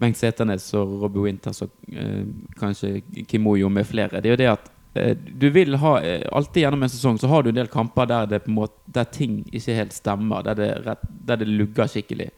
Bengt 0.00 0.18
Seternes 0.18 0.66
og 0.74 1.00
Robbie 1.04 1.28
Winters 1.28 1.62
og 1.64 1.74
eh, 1.92 2.24
kanskje 2.58 3.00
Kimoyo 3.30 3.68
med 3.70 3.86
flere, 3.86 4.20
det 4.20 4.32
er 4.32 4.34
jo 4.34 4.42
det 4.42 4.52
at 4.52 4.72
Eh, 4.94 5.16
du 5.16 5.48
vil 5.50 5.74
ha 5.74 5.96
eh, 6.02 6.22
Alltid 6.32 6.62
gjennom 6.62 6.82
en 6.82 6.90
sesong 6.90 7.18
så 7.18 7.26
har 7.26 7.42
du 7.42 7.48
en 7.50 7.56
del 7.56 7.70
kamper 7.70 8.06
der, 8.06 8.28
det 8.30 8.44
på 8.44 8.52
en 8.52 8.60
måte, 8.60 8.78
der 8.86 9.08
ting 9.10 9.40
ikke 9.50 9.74
helt 9.74 9.96
stemmer. 9.96 10.44
Der 10.46 10.58
det, 10.58 10.68
rett, 10.86 11.02
der 11.26 11.40
det 11.42 11.48
lugger 11.50 11.90
skikkelig. 11.90 12.30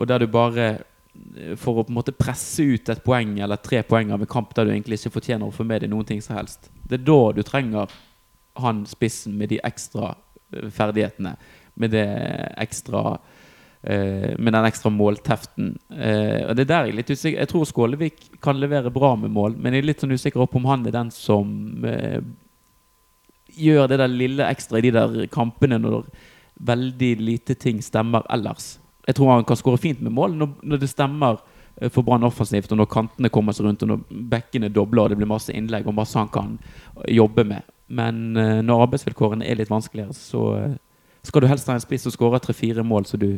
Og 0.00 0.08
der 0.08 0.22
du 0.22 0.26
bare 0.32 0.68
eh, 0.70 1.52
For 1.60 1.76
å 1.76 1.84
på 1.84 1.92
en 1.92 1.98
måte 2.00 2.16
presse 2.16 2.64
ut 2.64 2.88
et 2.88 3.04
poeng 3.04 3.36
eller 3.44 3.60
tre 3.60 3.82
poeng 3.84 4.14
av 4.14 4.24
en 4.24 4.32
kamp 4.38 4.54
der 4.56 4.66
du 4.66 4.72
egentlig 4.72 5.02
ikke 5.02 5.18
fortjener 5.18 5.46
å 5.46 5.54
få 5.54 5.68
med 5.68 5.84
deg 5.84 5.92
noen 5.92 6.08
ting 6.08 6.24
som 6.24 6.38
helst. 6.38 6.70
Det 6.88 7.00
er 7.00 7.06
da 7.10 7.20
du 7.36 7.42
trenger 7.44 7.92
han 8.62 8.82
spissen 8.88 9.36
med 9.36 9.52
de 9.52 9.60
ekstra 9.64 10.14
ferdighetene. 10.52 11.36
Med 11.80 11.92
det 11.92 12.08
ekstra 12.60 13.12
Uh, 13.12 13.41
med 13.82 14.54
den 14.54 14.66
ekstra 14.68 14.90
målteften. 14.94 15.72
Uh, 15.90 16.46
og 16.46 16.54
det 16.54 16.64
er 16.64 16.70
der 16.70 16.84
Jeg 16.86 16.92
er 16.92 16.98
litt 17.00 17.08
usikker 17.10 17.40
Jeg 17.40 17.48
tror 17.50 17.64
Skålevik 17.66 18.20
kan 18.42 18.60
levere 18.60 18.92
bra 18.94 19.16
med 19.18 19.32
mål, 19.34 19.56
men 19.58 19.74
jeg 19.74 19.82
er 19.82 19.88
litt 19.88 20.04
sånn 20.04 20.14
usikker 20.14 20.46
på 20.46 20.60
om 20.60 20.68
han 20.70 20.86
er 20.86 20.94
den 20.94 21.10
som 21.10 21.82
uh, 21.82 22.20
gjør 23.58 23.90
det 23.90 23.98
der 23.98 24.12
lille 24.12 24.46
ekstra 24.46 24.78
i 24.78 24.84
de 24.86 24.92
der 24.94 25.16
kampene 25.34 25.80
når 25.82 26.06
veldig 26.62 27.10
lite 27.20 27.56
ting 27.58 27.82
stemmer 27.82 28.22
ellers. 28.30 28.76
Jeg 29.08 29.18
tror 29.18 29.32
han 29.32 29.48
kan 29.48 29.58
skåre 29.58 29.82
fint 29.82 30.00
med 30.00 30.14
mål 30.14 30.38
når, 30.38 30.54
når 30.62 30.82
det 30.84 30.92
stemmer 30.92 31.42
for 31.90 32.06
Brann 32.06 32.22
offensivt, 32.22 32.70
og 32.70 32.78
når 32.78 32.90
kantene 32.92 33.32
kommer 33.32 33.56
seg 33.56 33.66
rundt, 33.66 33.82
og 33.82 33.88
når 33.90 34.24
bekkene 34.30 34.70
dobler 34.70 35.08
og 35.08 35.10
det 35.10 35.18
blir 35.18 35.30
masse 35.30 35.50
innlegg 35.56 35.88
og 35.88 35.96
masse 35.96 36.20
han 36.20 36.30
kan 36.30 36.58
jobbe 37.08 37.42
med. 37.48 37.64
Men 37.88 38.36
når 38.36 38.84
arbeidsvilkårene 38.84 39.48
er 39.48 39.58
litt 39.58 39.72
vanskeligere, 39.72 40.12
så 40.14 40.42
skal 41.22 41.44
du 41.44 41.48
helst 41.50 41.68
ha 41.70 41.76
en 41.76 41.84
spiss 41.84 42.06
som 42.06 42.14
skårer 42.14 42.42
tre-fire 42.42 42.82
mål 42.86 43.06
som 43.06 43.22
du 43.22 43.30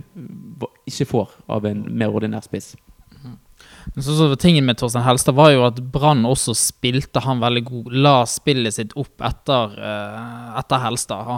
ikke 0.89 1.09
får 1.11 1.37
av 1.53 1.67
en 1.69 1.85
mer 1.93 2.15
ordinær 2.17 2.45
spiss. 2.47 2.75
Så, 3.95 4.17
så 4.17 4.37
Tingen 4.37 4.65
med 4.67 4.79
Torstein 4.81 5.05
Helstad 5.05 5.37
var 5.37 5.51
jo 5.53 5.65
at 5.67 5.79
Brann 5.93 6.25
også 6.27 6.55
spilte 6.57 7.21
han 7.25 7.43
veldig 7.43 7.63
god. 7.69 7.91
La 8.07 8.15
spillet 8.29 8.77
sitt 8.77 8.95
opp 8.99 9.23
etter, 9.25 9.77
uh, 9.77 10.57
etter 10.59 10.83
Helstad. 10.83 11.29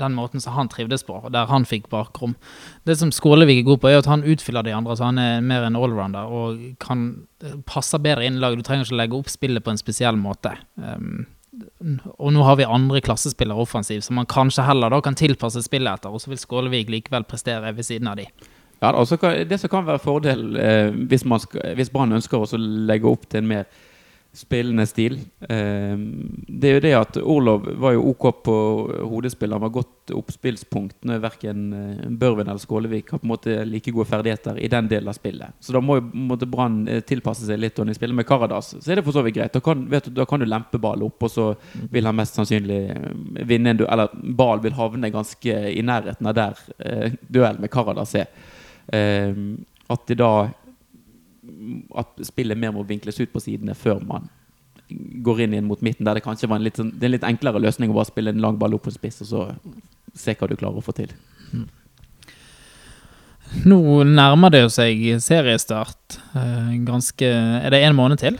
Den 0.00 0.16
måten 0.16 0.42
som 0.42 0.56
han 0.56 0.70
trivdes 0.72 1.04
på, 1.06 1.18
der 1.34 1.50
han 1.50 1.66
fikk 1.68 1.90
bakrom. 1.92 2.36
Det 2.86 2.96
som 3.00 3.12
Skålevik 3.14 3.62
er 3.62 3.68
god 3.68 3.82
på, 3.82 3.90
er 3.90 4.00
at 4.00 4.10
han 4.10 4.24
utfyller 4.24 4.66
de 4.66 4.74
andre. 4.76 4.96
så 4.96 5.10
Han 5.10 5.20
er 5.20 5.44
mer 5.44 5.66
en 5.66 5.78
allrounder 5.78 6.30
og 6.30 6.62
kan 6.82 7.06
eh, 7.42 7.58
passer 7.68 8.02
bedre 8.02 8.26
inn 8.26 8.38
i 8.38 8.44
laget. 8.44 8.62
Du 8.62 8.68
trenger 8.68 8.88
ikke 8.88 9.00
legge 9.02 9.18
opp 9.18 9.32
spillet 9.32 9.64
på 9.64 9.74
en 9.74 9.80
spesiell 9.80 10.20
måte. 10.20 10.54
Um, 10.78 11.26
og 12.18 12.32
nå 12.34 12.42
har 12.46 12.58
vi 12.58 12.66
andre 12.66 13.00
klassespillere 13.04 13.60
offensiv, 13.60 14.02
som 14.04 14.18
man 14.18 14.28
kanskje 14.30 14.66
heller 14.66 14.92
da 14.92 15.00
kan 15.04 15.16
tilpasse 15.18 15.62
spillet 15.64 16.00
etter, 16.00 16.12
og 16.12 16.22
så 16.22 16.32
vil 16.32 16.40
Skålevik 16.40 16.92
likevel 16.92 17.26
prestere 17.28 17.72
ved 17.76 17.86
siden 17.86 18.10
av 18.10 18.18
de. 18.20 18.28
Ja, 18.80 18.92
altså, 18.92 19.16
Det 19.48 19.60
som 19.60 19.70
kan 19.70 19.86
være 19.86 20.02
fordel 20.02 20.56
eh, 20.60 20.90
hvis, 21.08 21.24
hvis 21.76 21.90
Brann 21.90 22.12
ønsker 22.12 22.42
å 22.42 22.58
legge 22.58 23.08
opp 23.08 23.28
til 23.30 23.42
en 23.42 23.48
mer 23.48 23.68
spillende 24.34 24.86
stil. 24.86 25.20
Ehm, 25.48 26.44
det 26.48 26.68
er 26.68 26.74
jo 26.74 26.82
det 26.82 26.92
at 26.98 27.16
Orlov 27.22 27.68
var 27.80 27.94
jo 27.94 28.08
OK 28.10 28.24
på 28.44 28.54
hodespill. 29.06 29.54
Han 29.54 29.62
var 29.62 29.72
godt 29.74 30.12
oppspillspunkt 30.14 31.06
når 31.06 31.22
verken 31.22 31.60
eh, 31.78 32.08
Børven 32.10 32.48
eller 32.48 32.62
Skålevik 32.62 33.12
har 33.14 33.22
på 33.22 33.28
en 33.28 33.32
måte 33.32 33.56
like 33.68 33.94
gode 33.94 34.08
ferdigheter 34.10 34.58
i 34.58 34.70
den 34.70 34.88
delen 34.90 35.10
av 35.12 35.16
spillet. 35.16 35.54
Så 35.62 35.76
da 35.76 35.82
må 35.84 36.00
jo 36.00 36.38
Brann 36.50 36.82
eh, 36.88 37.04
tilpasse 37.06 37.46
seg 37.46 37.62
litt. 37.62 37.78
Når 37.78 37.92
de 37.92 37.98
spiller 38.00 38.18
med 38.18 38.28
Karadas, 38.28 38.74
så 38.80 38.90
er 38.90 39.00
det 39.00 39.06
for 39.06 39.16
så 39.16 39.22
vidt 39.26 39.38
greit. 39.38 39.54
Da 39.54 39.62
kan, 39.64 39.86
du, 39.86 40.10
da 40.18 40.26
kan 40.28 40.42
du 40.42 40.48
lempe 40.50 40.82
ball 40.82 41.06
opp, 41.06 41.28
og 41.28 41.30
så 41.30 41.46
vil 41.94 42.10
han 42.10 42.18
mest 42.18 42.40
sannsynlig 42.40 42.80
eh, 42.90 43.06
vinne 43.46 43.74
en 43.74 43.80
duell. 43.84 43.92
Eller 43.94 44.34
ball 44.34 44.64
vil 44.64 44.74
havne 44.74 45.12
ganske 45.14 45.60
i 45.70 45.86
nærheten 45.86 46.26
av 46.26 46.36
der 46.36 46.66
duellen 47.30 47.62
med 47.62 47.70
Karadas 47.72 48.16
er. 48.18 48.28
Eh, 48.92 49.32
at 49.94 50.06
de 50.08 50.18
da 50.18 50.34
at 52.00 52.24
spillet 52.26 52.58
mer 52.58 52.72
må 52.74 52.84
vinkles 52.88 53.20
ut 53.20 53.32
på 53.32 53.42
sidene 53.42 53.76
før 53.78 54.02
man 54.06 54.30
går 55.24 55.44
inn 55.44 55.54
igjen 55.54 55.68
mot 55.68 55.80
midten, 55.84 56.04
der 56.04 56.18
det 56.18 56.24
kanskje 56.24 56.48
var 56.50 56.60
en 56.60 56.66
litt, 56.66 56.76
sånn, 56.78 56.92
det 56.92 57.06
er 57.06 57.10
en 57.12 57.16
litt 57.16 57.26
enklere 57.26 57.62
løsning 57.62 57.92
å 57.92 57.96
bare 57.96 58.10
spille 58.10 58.34
en 58.34 58.42
lang 58.42 58.58
ball 58.60 58.76
opp 58.76 58.84
på 58.84 58.92
en 58.92 58.98
spiss, 58.98 59.22
og 59.24 59.30
så 59.30 59.46
se 60.14 60.34
hva 60.36 60.48
du 60.50 60.56
klarer 60.60 60.80
å 60.80 60.84
få 60.84 60.94
til. 60.96 61.14
Mm. 61.54 61.64
Nå 63.70 63.78
nærmer 64.08 64.52
det 64.52 64.64
seg 64.74 65.00
seriestart. 65.22 66.18
Eh, 66.34 66.74
ganske 66.86 67.28
Er 67.28 67.70
det 67.70 67.82
én 67.86 67.96
måned 67.96 68.18
til? 68.18 68.38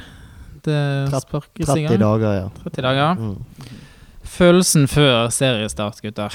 Det 0.65 0.81
30, 1.13 1.49
30 1.61 1.99
dager, 2.01 2.31
ja. 2.35 2.49
30 2.65 2.83
dager. 2.83 3.21
Mm. 3.21 3.81
Følelsen 4.35 4.89
før 4.89 5.29
seriestart, 5.31 6.01
gutter? 6.03 6.35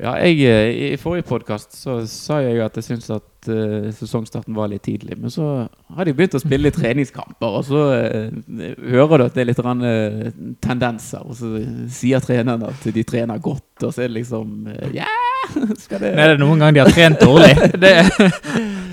Ja, 0.00 0.14
jeg, 0.24 0.94
I 0.94 0.96
forrige 0.96 1.26
podkast 1.28 1.74
sa 1.76 2.38
jeg 2.40 2.62
at 2.64 2.78
jeg 2.78 2.86
syntes 2.86 3.10
at 3.12 3.48
uh, 3.52 3.90
sesongstarten 3.92 4.56
var 4.56 4.70
litt 4.72 4.86
tidlig. 4.86 5.18
Men 5.20 5.32
så 5.32 5.66
har 5.68 6.08
de 6.08 6.14
begynt 6.16 6.38
å 6.38 6.40
spille 6.40 6.70
litt 6.70 6.78
treningskamper, 6.80 7.58
og 7.58 7.66
så 7.68 7.82
uh, 7.92 8.72
hører 8.88 9.20
du 9.20 9.26
at 9.26 9.36
det 9.36 9.44
er 9.44 9.50
litt 9.50 9.60
rann, 9.60 9.84
uh, 9.84 10.30
tendenser. 10.64 11.20
Og 11.28 11.36
så 11.36 11.52
sier 11.92 12.24
treneren 12.24 12.64
at 12.70 12.88
de 12.88 13.04
trener 13.04 13.44
godt, 13.44 13.84
og 13.84 13.92
så 13.92 14.06
er 14.06 14.08
det 14.08 14.22
liksom 14.22 14.70
Ja! 14.96 15.10
Skal 15.82 16.00
det 16.00 16.14
Er 16.14 16.32
det 16.32 16.40
noen 16.40 16.62
gang 16.62 16.72
de 16.72 16.80
har 16.80 16.92
trent 16.94 17.20
dårlig? 17.20 17.52
det 17.82 17.96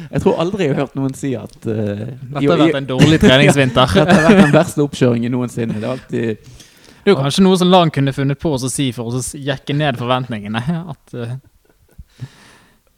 jeg 0.10 0.24
tror 0.24 0.40
aldri 0.42 0.66
jeg 0.66 0.74
har 0.74 0.88
hørt 0.88 0.96
noen 0.98 1.14
si 1.14 1.36
at 1.38 1.54
Dette 1.62 2.40
har 2.42 2.58
vært 2.58 2.80
en 2.80 2.88
dårlig 2.90 3.20
treningsvinter. 3.22 3.92
Dette 4.00 4.16
har 4.18 4.26
vært 4.26 4.42
den 4.42 4.56
verste 4.56 4.82
oppkjøringen 4.82 5.32
noensinne. 5.32 5.78
Det 5.78 5.86
er 5.86 5.92
alltid 5.94 6.56
det 7.10 7.16
er 7.16 7.18
jo 7.18 7.26
kanskje 7.26 7.42
noe 7.42 7.58
som 7.58 7.70
LAN 7.72 7.90
kunne 7.90 8.14
funnet 8.14 8.38
på 8.38 8.52
å 8.54 8.70
si 8.70 8.92
for 8.94 9.10
å 9.10 9.22
jekke 9.34 9.74
ned 9.74 9.98
forventningene. 9.98 10.62
At, 10.94 11.16
uh... 11.18 11.32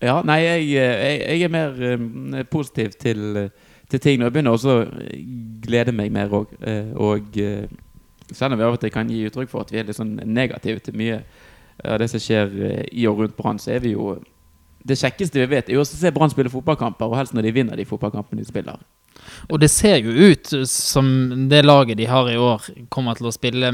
Ja, 0.02 0.18
nei, 0.26 0.42
jeg, 0.44 0.66
jeg, 0.74 1.20
jeg 1.30 1.46
er 1.46 1.54
mer 1.54 1.78
um, 1.94 2.36
positiv 2.52 2.98
til, 3.00 3.22
til, 3.88 4.02
ting 4.02 4.20
når 4.20 4.28
jeg 4.28 4.36
begynner 4.36 4.58
også 4.58 4.76
glede 5.64 5.94
meg 5.96 6.12
mer 6.12 6.34
òg. 6.36 6.52
Og 7.00 7.40
selv 8.34 8.52
om 8.52 8.60
vi 8.60 8.66
av 8.66 8.76
og 8.76 8.82
til 8.82 8.92
kan 8.92 9.12
gi 9.14 9.22
uttrykk 9.30 9.52
for 9.54 9.64
at 9.64 9.72
vi 9.72 9.80
er 9.80 9.88
litt 9.88 10.00
sånn 10.00 10.18
negative 10.26 10.84
til 10.84 10.98
mye 11.00 11.22
av 11.86 12.02
det 12.02 12.10
som 12.12 12.20
skjer 12.22 12.58
i 12.92 13.06
og 13.08 13.22
rundt 13.22 13.38
Brann, 13.38 13.62
så 13.62 13.78
er 13.78 13.86
vi 13.86 13.96
jo 13.96 14.18
Det 14.82 14.98
kjekkeste 14.98 15.38
vi 15.38 15.46
vet, 15.46 15.70
er 15.70 15.78
jo 15.78 15.86
å 15.86 15.88
se 15.88 16.10
Brann 16.12 16.32
spille 16.34 16.50
fotballkamper, 16.50 17.06
og 17.06 17.20
helst 17.20 17.36
når 17.38 17.46
de 17.46 17.52
vinner 17.54 17.78
de 17.78 17.86
fotballkampene 17.86 18.42
de 18.42 18.48
spiller. 18.50 18.82
Og 19.50 19.60
det 19.62 19.70
ser 19.74 20.00
jo 20.06 20.32
ut 20.32 20.52
som 20.70 21.08
det 21.52 21.64
laget 21.66 22.00
de 22.00 22.08
har 22.10 22.30
i 22.32 22.38
år, 22.40 22.68
kommer 22.94 23.18
til 23.18 23.30
å 23.30 23.34
spille 23.36 23.72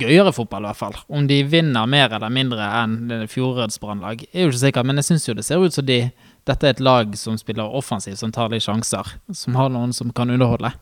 gøyere 0.00 0.32
fotball, 0.34 0.66
i 0.66 0.70
hvert 0.70 0.80
fall. 0.80 0.98
Om 1.08 1.28
de 1.30 1.40
vinner 1.48 1.90
mer 1.90 2.14
eller 2.16 2.32
mindre 2.32 2.68
enn 2.82 3.26
fjorårets 3.30 3.80
Brannlag, 3.82 4.26
er 4.32 4.46
jo 4.46 4.52
ikke 4.52 4.64
sikkert. 4.66 4.88
Men 4.88 5.00
jeg 5.00 5.10
syns 5.10 5.28
jo 5.28 5.36
det 5.38 5.46
ser 5.46 5.64
ut 5.64 5.76
som 5.76 5.86
de, 5.88 6.00
dette 6.48 6.68
er 6.68 6.76
et 6.76 6.84
lag 6.84 7.14
som 7.18 7.38
spiller 7.40 7.78
offensivt, 7.80 8.20
som 8.20 8.34
tar 8.34 8.52
litt 8.52 8.66
sjanser. 8.66 9.16
Som 9.32 9.56
har 9.58 9.72
noen 9.72 9.94
som 9.96 10.12
kan 10.14 10.32
underholde. 10.34 10.74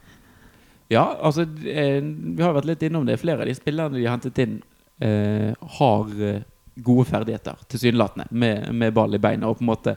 Ja, 0.92 1.06
altså 1.20 1.46
eh, 1.68 2.02
Vi 2.02 2.42
har 2.42 2.54
vært 2.56 2.68
litt 2.68 2.82
innom 2.86 3.06
det. 3.08 3.20
Flere 3.22 3.44
av 3.44 3.48
de 3.48 3.56
spillerne 3.56 3.96
de 3.96 4.04
har 4.06 4.18
hentet 4.18 4.42
inn, 4.44 4.58
eh, 5.00 5.52
har 5.78 6.10
eh, 6.20 6.42
gode 6.82 7.06
ferdigheter, 7.08 7.64
tilsynelatende, 7.68 8.28
med, 8.30 8.68
med 8.74 8.94
ball 8.96 9.14
i 9.14 9.20
beina. 9.22 9.48
Og 9.48 9.60
på 9.60 9.64
en 9.64 9.72
måte 9.72 9.96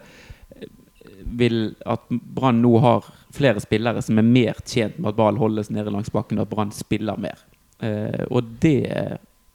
vil 1.26 1.76
at 1.86 2.08
Brann 2.10 2.62
nå 2.64 2.78
har 2.84 3.06
flere 3.36 3.62
spillere 3.64 4.02
som 4.06 4.20
er 4.20 4.28
mer 4.28 4.60
tjent 4.66 5.00
med 5.00 5.12
at 5.12 5.18
ballen 5.20 5.42
holdes 5.42 5.72
nede 5.74 5.94
langs 5.94 6.12
bakken, 6.14 6.40
og 6.40 6.48
at 6.48 6.54
Brann 6.54 6.74
spiller 6.76 7.20
mer. 7.20 7.42
Eh, 7.84 8.24
og 8.30 8.56
det 8.64 8.86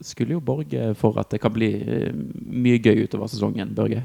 skulle 0.00 0.36
jo 0.36 0.44
borge 0.44 0.92
for 0.98 1.18
at 1.20 1.30
det 1.32 1.40
kan 1.42 1.52
bli 1.54 1.70
eh, 1.80 2.12
mye 2.50 2.80
gøy 2.80 3.04
utover 3.04 3.30
sesongen, 3.30 3.74
Børge. 3.76 4.02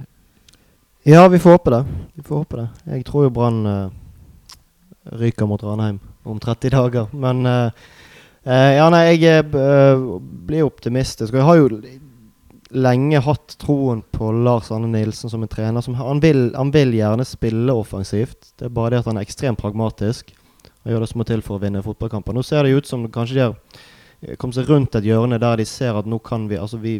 Ja, 1.05 1.27
vi 1.29 1.39
får 1.39 1.57
håpe 1.57 1.71
det. 1.71 1.83
Vi 2.15 2.23
får 2.25 2.41
håpe 2.43 2.57
det. 2.57 2.67
Jeg 2.95 3.05
tror 3.05 3.27
jo 3.27 3.33
Brann 3.35 3.59
uh, 3.69 3.91
ryker 5.21 5.45
mot 5.45 5.61
Ranheim 5.61 5.99
om 6.25 6.39
30 6.41 6.73
dager. 6.73 7.11
Men 7.13 7.45
uh, 7.45 7.69
uh, 8.47 8.71
ja, 8.73 8.87
nei, 8.89 9.03
jeg 9.21 9.45
blir 9.51 10.65
optimistisk. 10.65 11.29
Og 11.29 11.37
jeg 11.37 11.45
har 11.45 11.59
jo 11.59 11.69
lenge 12.69 13.19
hatt 13.19 13.57
troen 13.61 14.01
på 14.11 14.31
Lars 14.31 14.71
Anne 14.71 14.87
Nilsen 14.87 15.29
som 15.29 15.43
en 15.43 15.51
trener. 15.51 15.81
Som, 15.81 15.95
han, 15.95 16.19
vil, 16.19 16.49
han, 16.55 16.71
vil, 16.71 16.93
gjerne 16.93 17.25
spille 17.25 17.73
offensivt. 17.73 18.53
Det 18.57 18.69
er 18.69 18.73
bare 18.73 18.95
det 18.95 19.03
at 19.03 19.11
han 19.11 19.19
er 19.19 19.27
ekstremt 19.27 19.61
pragmatisk. 19.61 20.33
Og 20.83 20.91
gjør 20.91 21.03
det 21.05 21.11
som 21.11 21.21
må 21.21 21.27
til 21.27 21.43
for 21.45 21.57
å 21.57 21.63
vinne 21.63 21.83
fotballkamper. 21.85 22.35
Nå 22.35 22.45
ser 22.45 22.65
det 22.65 22.77
ut 22.77 22.89
som 22.89 23.05
kanskje 23.11 23.37
de 23.37 23.43
har 23.45 23.55
eh, 24.21 24.35
kommet 24.37 24.57
seg 24.57 24.69
rundt 24.69 24.97
et 24.97 25.07
hjørne 25.07 25.41
der 25.41 25.61
de 25.61 25.67
ser 25.69 25.97
at 25.97 26.09
nå 26.09 26.19
kan 26.25 26.49
vi 26.49 26.59
Altså, 26.61 26.81
vi 26.81 26.99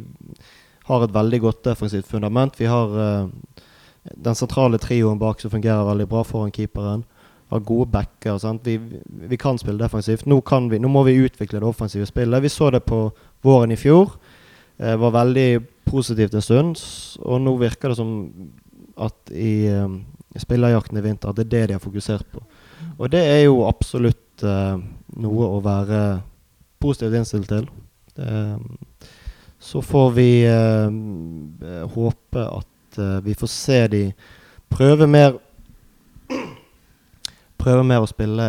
har 0.86 1.04
et 1.04 1.14
veldig 1.14 1.42
godt 1.42 1.64
defensivt 1.66 2.08
fundament. 2.08 2.60
Vi 2.60 2.70
har 2.70 2.92
uh, 2.94 3.30
den 4.14 4.38
sentrale 4.38 4.78
trioen 4.78 5.18
bak 5.18 5.42
som 5.42 5.54
fungerer 5.54 5.88
veldig 5.88 6.08
bra 6.10 6.22
foran 6.24 6.54
keeperen. 6.54 7.06
Har 7.50 7.60
gode 7.66 7.90
backer. 7.94 8.38
Vi, 8.66 8.78
vi, 9.30 9.38
kan 9.38 9.58
spille 9.58 9.82
defensivt. 9.82 10.26
Nå, 10.26 10.42
vi, 10.70 10.80
nå 10.82 10.90
må 10.90 11.04
vi 11.06 11.18
utvikle 11.26 11.60
det 11.62 11.66
offensive 11.66 12.06
spillet. 12.06 12.44
Vi 12.44 12.50
så 12.50 12.70
det 12.74 12.86
på 12.86 13.10
våren 13.42 13.74
i 13.74 13.78
fjor. 13.78 14.14
Eh, 14.78 14.96
var 15.00 15.12
veldig 15.12 15.50
positivt 15.86 16.34
en 16.34 16.44
stund. 16.44 16.82
Og 17.24 17.42
nå 17.42 17.56
virker 17.62 17.92
det 17.92 18.00
som 18.00 18.12
at 18.98 19.32
i 19.32 19.68
eh, 19.72 19.90
spillerjakten 20.40 21.00
i 21.00 21.04
vinter 21.04 21.32
at 21.32 21.40
det 21.40 21.48
er 21.48 21.54
det 21.54 21.66
de 21.70 21.78
har 21.78 21.84
fokusert 21.84 22.28
på. 22.32 22.44
Og 22.98 23.12
det 23.12 23.24
er 23.24 23.46
jo 23.46 23.66
absolutt 23.68 24.44
eh, 24.44 24.78
noe 25.22 25.52
å 25.52 25.62
være 25.64 26.02
positivt 26.84 27.20
innstilt 27.20 27.52
til. 27.52 27.70
Eh, 28.20 28.58
så 29.66 29.82
får 29.82 30.12
vi 30.14 30.30
uh, 30.46 30.92
håpe 31.90 32.42
at 32.44 32.98
uh, 33.00 33.18
vi 33.26 33.34
får 33.34 33.50
se 33.50 33.80
de 33.90 34.02
prøve 34.70 35.08
mer 35.10 35.40
Prøve 37.66 37.82
mer 37.88 38.04
å 38.04 38.06
spille 38.06 38.44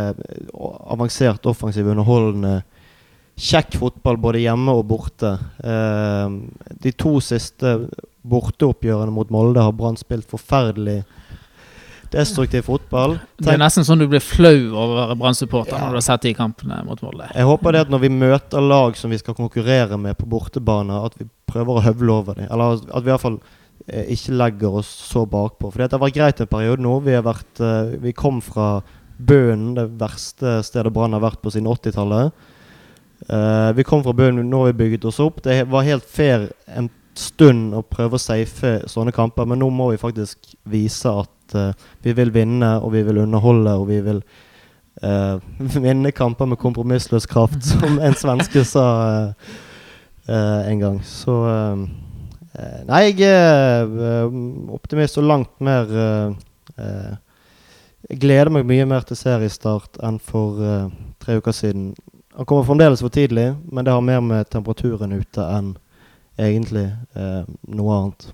avansert, 0.92 1.46
offensiv, 1.48 1.86
underholdende 1.88 2.58
kjekk 3.36 3.76
fotball 3.76 4.16
både 4.20 4.40
hjemme 4.40 4.72
og 4.78 4.86
borte. 4.88 5.36
Eh, 5.60 6.36
de 6.82 6.92
to 6.96 7.18
siste 7.24 7.78
borteoppgjørene 8.26 9.12
mot 9.14 9.30
Molde 9.30 9.62
har 9.62 9.74
Brann 9.76 9.98
spilt 10.00 10.26
forferdelig 10.30 11.02
destruktiv 12.12 12.64
fotball. 12.66 13.16
Tenk, 13.18 13.44
det 13.44 13.52
er 13.52 13.60
nesten 13.60 13.86
sånn 13.86 14.00
du 14.00 14.06
blir 14.10 14.22
flau 14.24 14.72
over 14.78 15.12
Brann-supporter 15.18 15.74
ja. 15.74 15.82
når 15.84 15.96
du 15.96 15.98
har 16.00 16.06
sett 16.06 16.24
de 16.26 16.32
kampene 16.38 16.80
mot 16.86 17.02
Molde. 17.04 17.28
Jeg 17.34 17.48
håper 17.48 17.76
det 17.76 17.84
at 17.86 17.92
når 17.92 18.04
vi 18.06 18.12
møter 18.14 18.64
lag 18.64 18.96
som 18.98 19.12
vi 19.12 19.20
skal 19.20 19.36
konkurrere 19.38 19.98
med 20.00 20.18
på 20.18 20.28
bortebane, 20.30 21.02
at 21.08 21.16
vi 21.20 21.28
prøver 21.50 21.78
å 21.78 21.86
høvle 21.90 22.18
over 22.20 22.40
dem. 22.40 22.48
Eller 22.50 22.78
at 22.80 23.02
vi 23.02 23.10
i 23.10 23.14
hvert 23.14 23.26
fall 23.26 23.40
eh, 23.86 24.12
ikke 24.16 24.36
legger 24.40 24.80
oss 24.82 24.90
så 25.10 25.26
bakpå. 25.28 25.70
For 25.70 25.82
det 25.82 25.92
har 25.92 26.04
vært 26.06 26.18
greit 26.18 26.42
en 26.42 26.52
periode 26.52 26.86
nå. 26.86 26.98
Vi, 27.04 27.16
har 27.18 27.26
vært, 27.26 27.52
eh, 27.60 27.96
vi 28.06 28.16
kom 28.16 28.40
fra 28.44 28.78
Bøen, 29.16 29.70
det 29.78 29.88
verste 29.96 30.58
stedet 30.66 30.92
Brann 30.92 31.16
har 31.16 31.24
vært 31.24 31.40
på 31.44 31.52
siden 31.52 31.70
80-tallet. 31.72 32.46
Uh, 33.24 33.72
vi 33.72 33.84
kom 33.84 34.02
fra 34.04 34.12
bunnen, 34.12 34.50
nå 34.50 34.58
har 34.60 34.72
vi 34.72 34.84
bygget 34.84 35.04
oss 35.04 35.20
opp. 35.20 35.42
Det 35.42 35.64
var 35.72 35.86
helt 35.86 36.04
fair 36.04 36.50
en 36.66 36.90
stund 37.16 37.72
å 37.74 37.80
prøve 37.80 38.18
å 38.18 38.20
safe 38.20 38.78
sånne 38.92 39.14
kamper, 39.16 39.48
men 39.48 39.62
nå 39.62 39.70
må 39.72 39.88
vi 39.94 40.00
faktisk 40.00 40.52
vise 40.68 41.10
at 41.24 41.56
uh, 41.56 41.72
vi 42.04 42.12
vil 42.16 42.32
vinne, 42.34 42.74
og 42.76 42.92
vi 42.92 43.02
vil 43.06 43.22
underholde, 43.24 43.72
og 43.72 43.88
vi 43.88 44.02
vil 44.04 44.20
uh, 45.02 45.40
vinne 45.86 46.12
kamper 46.12 46.50
med 46.50 46.60
kompromissløs 46.60 47.28
kraft, 47.30 47.62
som 47.72 47.96
en 47.98 48.18
svenske 48.18 48.66
sa 48.68 48.88
en 50.26 50.80
gang. 50.80 50.96
Så 51.06 51.32
Nei, 52.88 53.12
jeg 53.12 53.28
er 53.30 54.24
optimist 54.74 55.20
og 55.20 55.28
langt 55.28 55.60
mer 55.62 55.92
Jeg 56.74 58.18
gleder 58.24 58.50
meg 58.50 58.66
mye 58.66 58.88
mer 58.90 59.06
til 59.06 59.20
seriestart 59.20 60.00
enn 60.02 60.18
for 60.18 60.58
tre 61.22 61.36
uker 61.38 61.54
siden. 61.54 61.92
Han 62.36 62.44
kommer 62.44 62.66
fremdeles 62.68 63.00
for 63.00 63.12
tidlig, 63.12 63.54
men 63.72 63.84
det 63.84 63.94
har 63.94 64.04
mer 64.04 64.20
med 64.20 64.48
temperaturen 64.52 65.12
ute 65.16 65.44
enn 65.56 65.74
egentlig 66.36 66.90
eh, 67.16 67.44
noe 67.72 67.94
annet. 67.96 68.26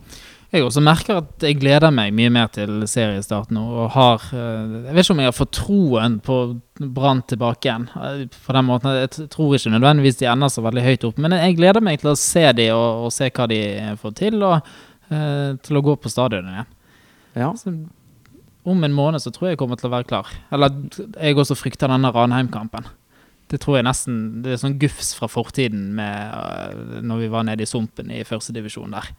Jeg 0.53 0.67
også 0.67 0.83
merker 0.85 1.23
at 1.23 1.45
jeg 1.47 1.57
gleder 1.63 1.95
meg 1.95 2.13
mye 2.13 2.29
mer 2.35 2.51
til 2.53 2.83
seriestart 2.91 3.53
nå. 3.55 3.63
og 3.63 3.95
har, 3.95 4.27
eh, 4.37 4.75
Jeg 4.89 4.97
vet 4.97 5.05
ikke 5.07 5.15
om 5.15 5.23
jeg 5.23 5.31
har 5.31 5.39
fått 5.39 5.55
troen 5.57 6.19
på 6.21 6.39
Brann 6.83 7.23
tilbake 7.23 7.71
igjen. 7.71 7.87
Eh, 7.95 8.27
på 8.27 8.53
den 8.53 8.67
måten, 8.67 8.91
Jeg 8.91 9.31
tror 9.31 9.55
ikke 9.55 9.73
nødvendigvis 9.73 10.19
de 10.19 10.27
ender 10.27 10.49
så 10.49 10.63
veldig 10.63 10.83
høyt 10.83 11.05
opp, 11.05 11.19
men 11.19 11.33
jeg 11.33 11.57
gleder 11.57 11.81
meg 11.81 12.01
til 12.01 12.11
å 12.11 12.19
se 12.19 12.53
de 12.53 12.71
og, 12.73 13.07
og 13.07 13.13
se 13.13 13.31
hva 13.31 13.49
de 13.49 13.63
får 14.03 14.15
til, 14.15 14.43
og 14.43 14.61
uh, 15.13 15.57
til 15.63 15.77
å 15.77 15.83
gå 15.83 15.97
på 15.97 16.11
stadionet 16.11 16.53
igjen. 16.53 16.71
Ja. 17.35 17.53
Så, 17.57 17.73
om 18.65 18.85
en 18.85 18.93
måned 18.93 19.23
så 19.23 19.33
tror 19.33 19.49
jeg 19.49 19.57
jeg 19.57 19.59
kommer 19.59 19.77
til 19.77 19.89
å 19.89 19.97
være 19.97 20.05
klar. 20.05 20.29
Eller 20.53 20.71
jeg 21.17 21.39
også 21.39 21.57
frykter 21.57 21.89
denne 21.89 22.13
Ranheim-kampen. 22.13 22.85
Det 23.53 23.61
tror 23.61 23.79
jeg 23.79 23.85
nesten 23.87 24.21
Det 24.45 24.55
er 24.55 24.61
sånn 24.63 24.79
gufs 24.81 25.13
fra 25.19 25.29
fortiden 25.31 25.91
med 25.97 26.33
uh, 26.33 27.01
når 27.05 27.25
vi 27.27 27.33
var 27.33 27.45
nede 27.49 27.67
i 27.67 27.69
sumpen 27.69 28.13
i 28.13 28.23
førstedivisjon 28.25 28.95
der. 28.95 29.11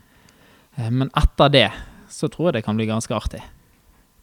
Uh, 0.80 0.90
men 0.90 1.12
etter 1.20 1.52
det 1.54 1.68
så 2.14 2.30
tror 2.32 2.50
jeg 2.50 2.58
det 2.58 2.64
kan 2.66 2.78
bli 2.78 2.90
ganske 2.90 3.14
artig. 3.14 3.44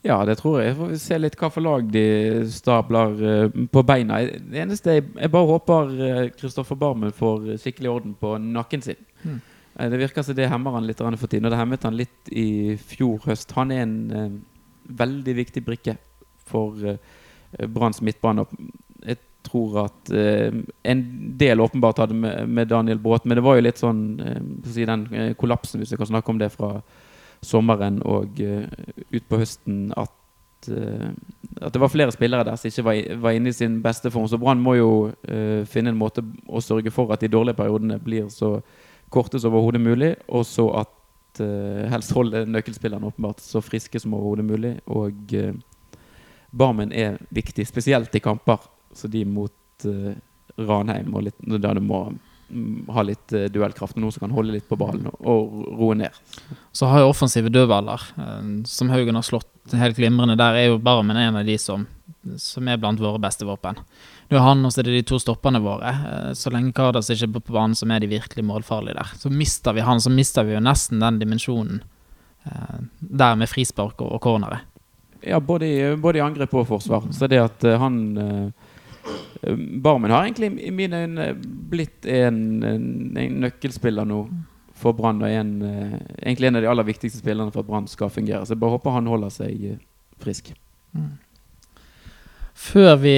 Ja, 0.06 0.16
det 0.24 0.38
tror 0.40 0.60
jeg. 0.62 0.74
Får 0.78 0.90
vi 0.90 0.98
se 1.02 1.18
litt 1.18 1.36
hva 1.38 1.50
for 1.52 1.66
lag 1.66 1.86
de 1.94 2.02
stabler 2.50 3.22
uh, 3.22 3.62
på 3.70 3.84
beina. 3.86 4.18
Det 4.26 4.64
eneste 4.64 4.98
jeg, 4.98 5.06
jeg 5.14 5.34
bare 5.36 5.50
håper 5.52 5.94
Kristoffer 6.40 6.78
Barmen 6.80 7.14
får 7.14 7.52
skikkelig 7.62 7.94
orden 7.94 8.18
på 8.18 8.34
nakken 8.42 8.82
sin. 8.86 9.08
Mm. 9.22 9.40
Det 9.94 10.02
virker 10.02 10.26
som 10.26 10.34
det 10.34 10.50
hemmer 10.50 10.74
han 10.74 10.88
litt 10.88 10.98
for 10.98 11.30
tiden, 11.30 11.46
og 11.46 11.54
det 11.54 11.60
hemmet 11.60 11.86
han 11.86 11.96
litt 11.96 12.34
i 12.34 12.74
fjor 12.82 13.22
høst. 13.28 13.54
Han 13.54 13.70
er 13.70 13.86
en 13.86 14.40
veldig 14.90 15.34
viktig 15.38 15.62
brikke 15.64 15.94
for 16.50 16.98
Branns 17.70 18.02
midtbane. 18.02 18.44
Tror 19.46 19.86
at 19.86 20.10
eh, 20.12 20.52
en 20.82 21.02
del 21.40 21.60
åpenbart 21.60 22.02
hadde 22.02 22.14
med, 22.14 22.48
med, 22.48 22.68
Daniel 22.68 22.98
Bråten, 23.00 23.30
men 23.30 23.38
det 23.38 23.44
var 23.44 23.56
jo 23.56 23.64
litt 23.64 23.80
sånn 23.80 24.02
eh, 24.20 24.40
si 24.68 24.84
den 24.84 25.06
eh, 25.16 25.30
kollapsen, 25.38 25.80
hvis 25.80 25.94
vi 25.94 25.98
kan 26.00 26.10
snakke 26.10 26.32
om 26.32 26.40
det 26.40 26.50
fra 26.52 26.74
sommeren 27.40 28.02
og 28.04 28.40
eh, 28.44 28.66
ut 29.14 29.28
på 29.30 29.40
høsten, 29.40 29.86
at, 29.96 30.12
uh, 30.68 31.08
at 31.56 31.72
det 31.72 31.80
var 31.80 31.92
flere 31.92 32.12
spillere 32.12 32.44
der 32.44 32.58
som 32.60 32.68
ikke 32.68 32.84
var, 32.84 32.98
var 33.24 33.36
inne 33.36 33.48
i 33.48 33.56
sin 33.56 33.78
beste 33.80 34.12
form. 34.12 34.28
Så 34.28 34.38
Brann 34.40 34.60
må 34.60 34.76
jo 34.76 34.90
uh, 35.08 35.62
finne 35.64 35.94
en 35.94 36.00
måte 36.00 36.24
å 36.44 36.60
sørge 36.60 36.92
for 36.92 37.12
at 37.14 37.24
de 37.24 37.32
dårlige 37.32 37.56
periodene 37.56 37.96
blir 38.02 38.28
så 38.34 38.58
korte 39.08 39.40
som 39.40 39.56
overhodet 39.56 39.80
mulig, 39.80 40.12
og 40.28 40.44
så 40.46 40.68
at 40.84 40.96
helst 41.40 42.10
holde 42.12 42.42
nøkkelspillerne 42.50 43.06
åpenbart 43.06 43.38
så 43.40 43.62
friske 43.62 44.00
som 44.02 44.12
overhodet 44.18 44.44
mulig. 44.44 44.72
Og 44.90 45.30
Barmen 46.50 46.90
er 46.92 47.20
viktig, 47.30 47.64
spesielt 47.68 48.14
i 48.18 48.22
kamper 48.22 48.58
så 48.94 49.08
de 49.08 49.24
mot 49.24 49.86
uh, 49.86 50.12
Ranheim, 50.56 51.14
og 51.14 51.28
litt, 51.28 51.38
der 51.46 51.78
du 51.78 51.82
må 51.84 52.02
um, 52.10 52.82
ha 52.92 53.04
litt 53.06 53.34
uh, 53.36 53.46
duellkraft. 53.52 53.98
Noen 54.00 54.14
som 54.14 54.26
kan 54.26 54.34
holde 54.36 54.56
litt 54.56 54.68
på 54.68 54.78
ballen 54.80 55.08
og, 55.12 55.20
og 55.20 55.72
roe 55.80 55.98
ned. 56.00 56.20
Så 56.76 56.90
har 56.90 57.04
jo 57.04 57.10
offensive 57.12 57.52
dødballer, 57.52 58.10
som 58.68 58.92
Haugen 58.92 59.18
har 59.18 59.26
slått 59.26 59.74
helt 59.76 59.98
glimrende. 59.98 60.38
Der 60.40 60.58
er 60.58 60.70
jo 60.70 60.80
Barmen 60.82 61.18
en 61.18 61.38
av 61.40 61.46
de 61.46 61.58
som, 61.60 61.86
som 62.40 62.68
er 62.68 62.80
blant 62.80 63.00
våre 63.02 63.20
beste 63.22 63.46
våpen. 63.48 63.78
Det 64.30 64.38
er 64.38 64.46
han 64.46 64.62
og 64.62 64.70
så 64.70 64.82
er 64.82 64.86
det 64.86 64.98
de 65.00 65.06
to 65.10 65.18
stopperne 65.18 65.58
våre. 65.62 65.90
Så 66.38 66.52
lenge 66.54 66.70
Kardas 66.74 67.10
ikke 67.10 67.26
er 67.26 67.32
på 67.34 67.54
banen, 67.56 67.74
som 67.74 67.90
er 67.90 68.02
de 68.02 68.10
virkelig 68.12 68.44
målfarlige 68.46 68.94
der. 68.94 69.14
Så 69.18 69.30
mister 69.34 69.74
vi 69.74 69.82
han, 69.82 70.02
så 70.02 70.12
mister 70.14 70.46
vi 70.46 70.54
jo 70.54 70.62
nesten 70.62 71.02
den 71.02 71.18
dimensjonen 71.18 71.80
der 73.00 73.34
med 73.36 73.50
frispark 73.50 73.98
og, 74.00 74.14
og 74.16 74.22
cornere. 74.22 74.62
Ja, 75.20 75.40
både 75.40 75.66
i, 75.66 75.96
både 75.96 76.18
i, 76.18 76.24
angrep 76.24 76.54
og 76.56 76.68
forsvar. 76.68 77.04
Så 77.12 77.28
det 77.28 77.40
at 77.42 77.64
uh, 77.66 77.76
han 77.80 77.96
uh, 78.16 78.69
Barmen 79.82 80.12
har 80.12 80.26
egentlig 80.26 80.50
i 80.66 80.70
mine 80.74 81.04
øyne 81.04 81.30
blitt 81.70 82.06
en, 82.06 82.60
en, 82.66 83.38
nøkkelspiller 83.40 84.08
nå 84.08 84.20
for 84.76 84.96
Brann. 84.96 85.22
Og 85.24 85.32
en, 85.32 85.54
uh, 85.62 85.96
egentlig 86.20 86.50
en 86.50 86.60
av 86.60 86.64
de 86.64 86.70
aller 86.72 86.88
viktigste 86.90 87.22
spillerne 87.22 87.52
for 87.54 87.64
at 87.64 87.70
Brann 87.70 87.88
skal 87.88 88.12
fungere. 88.12 88.44
Så 88.44 88.56
jeg 88.56 88.60
bare 88.60 88.76
håper 88.76 88.96
han 88.98 89.10
holder 89.10 89.32
seg 89.32 89.66
frisk. 90.20 90.52
Mm. 90.92 91.16
Før 92.60 92.94
vi 93.00 93.14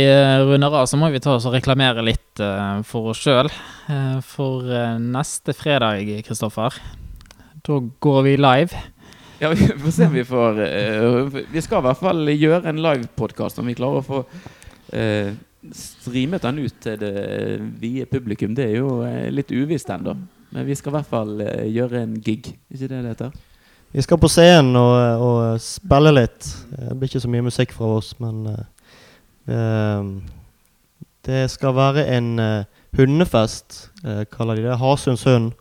runder 0.47 0.75
av, 0.83 0.87
så 0.87 0.99
må 1.01 1.09
vi 1.11 1.21
ta 1.23 1.35
oss 1.35 1.49
og 1.51 1.57
reklamere 1.57 2.05
litt 2.07 2.40
for 2.87 3.11
oss 3.11 3.25
sjøl. 3.25 3.49
for 4.23 4.68
neste 5.03 5.51
fredag, 5.57 6.07
Kristoffer, 6.23 6.77
da 7.66 7.79
går 8.07 8.21
vi 8.23 8.37
live. 8.38 8.83
Ja, 9.42 9.51
Vi 9.51 9.57
får 9.57 9.90
se 9.90 10.07
om 10.07 10.12
vi 10.12 10.25
får 10.25 10.61
Vi 11.51 11.62
skal 11.62 11.81
i 11.81 11.87
hvert 11.88 11.99
fall 11.99 12.29
gjøre 12.31 12.71
en 12.71 12.83
livepodkast 12.85 13.59
om 13.59 13.66
vi 13.66 13.75
klarer 13.75 13.99
å 13.99 14.07
få 14.07 14.21
streamet 15.77 16.42
den 16.42 16.59
ut 16.64 16.75
til 16.83 16.98
det 17.01 17.14
vide 17.81 18.07
publikum. 18.11 18.55
Det 18.57 18.66
er 18.66 18.77
jo 18.81 19.01
uh, 19.05 19.29
litt 19.31 19.53
uvisst 19.55 19.90
ennå. 19.94 20.16
Men 20.53 20.68
vi 20.68 20.77
skal 20.77 20.92
i 20.92 20.96
hvert 20.98 21.09
fall 21.09 21.38
gjøre 21.72 22.03
en 22.03 22.18
gig. 22.20 22.51
Ikke 22.68 22.88
det 22.90 22.98
det 22.98 23.14
heter? 23.14 23.31
Vi 23.92 24.03
skal 24.05 24.20
på 24.20 24.29
scenen 24.29 24.77
og, 24.77 24.96
og 25.25 25.61
spille 25.64 26.12
litt. 26.12 26.48
Det 26.72 26.96
blir 26.98 27.09
ikke 27.09 27.22
så 27.25 27.31
mye 27.33 27.46
musikk 27.46 27.72
fra 27.77 27.88
oss, 27.96 28.11
men 28.20 28.44
Det 31.25 31.40
skal 31.51 31.75
være 31.75 32.05
en 32.18 32.29
hundefest, 32.96 33.90
kaller 34.33 34.61
de 34.61 34.68
det. 34.68 34.77
Hasunds 34.81 35.25
hund. 35.25 35.53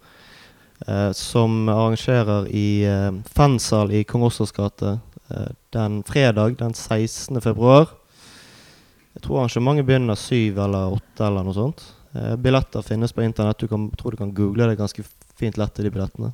Eh, 0.87 1.11
som 1.11 1.69
arrangerer 1.69 2.47
i 2.49 2.85
uh, 2.89 3.13
Fensal 3.29 3.91
i 3.93 4.01
Kong 4.03 4.23
Oscars 4.25 4.53
gate 4.55 4.95
eh, 5.29 5.51
den 5.73 6.01
fredag 6.03 6.57
den 6.57 6.73
16. 6.73 7.41
februar. 7.41 7.91
Jeg 9.15 9.25
tror 9.25 9.41
arrangementet 9.41 9.87
begynner 9.87 10.19
syv 10.19 10.61
eller 10.65 10.95
åtte 10.95 11.27
eller 11.27 11.47
noe 11.47 11.57
sånt. 11.57 11.83
Eh, 12.15 12.35
billetter 12.35 12.85
finnes 12.85 13.13
på 13.13 13.23
internett. 13.25 13.59
Du 13.59 13.67
kan, 13.67 13.89
tror 13.99 14.15
du 14.15 14.17
kan 14.17 14.33
google 14.33 14.69
det 14.71 14.79
ganske 14.79 15.03
fint 15.39 15.57
lett, 15.57 15.79
i 15.79 15.83
de 15.83 15.91
billettene. 15.91 16.31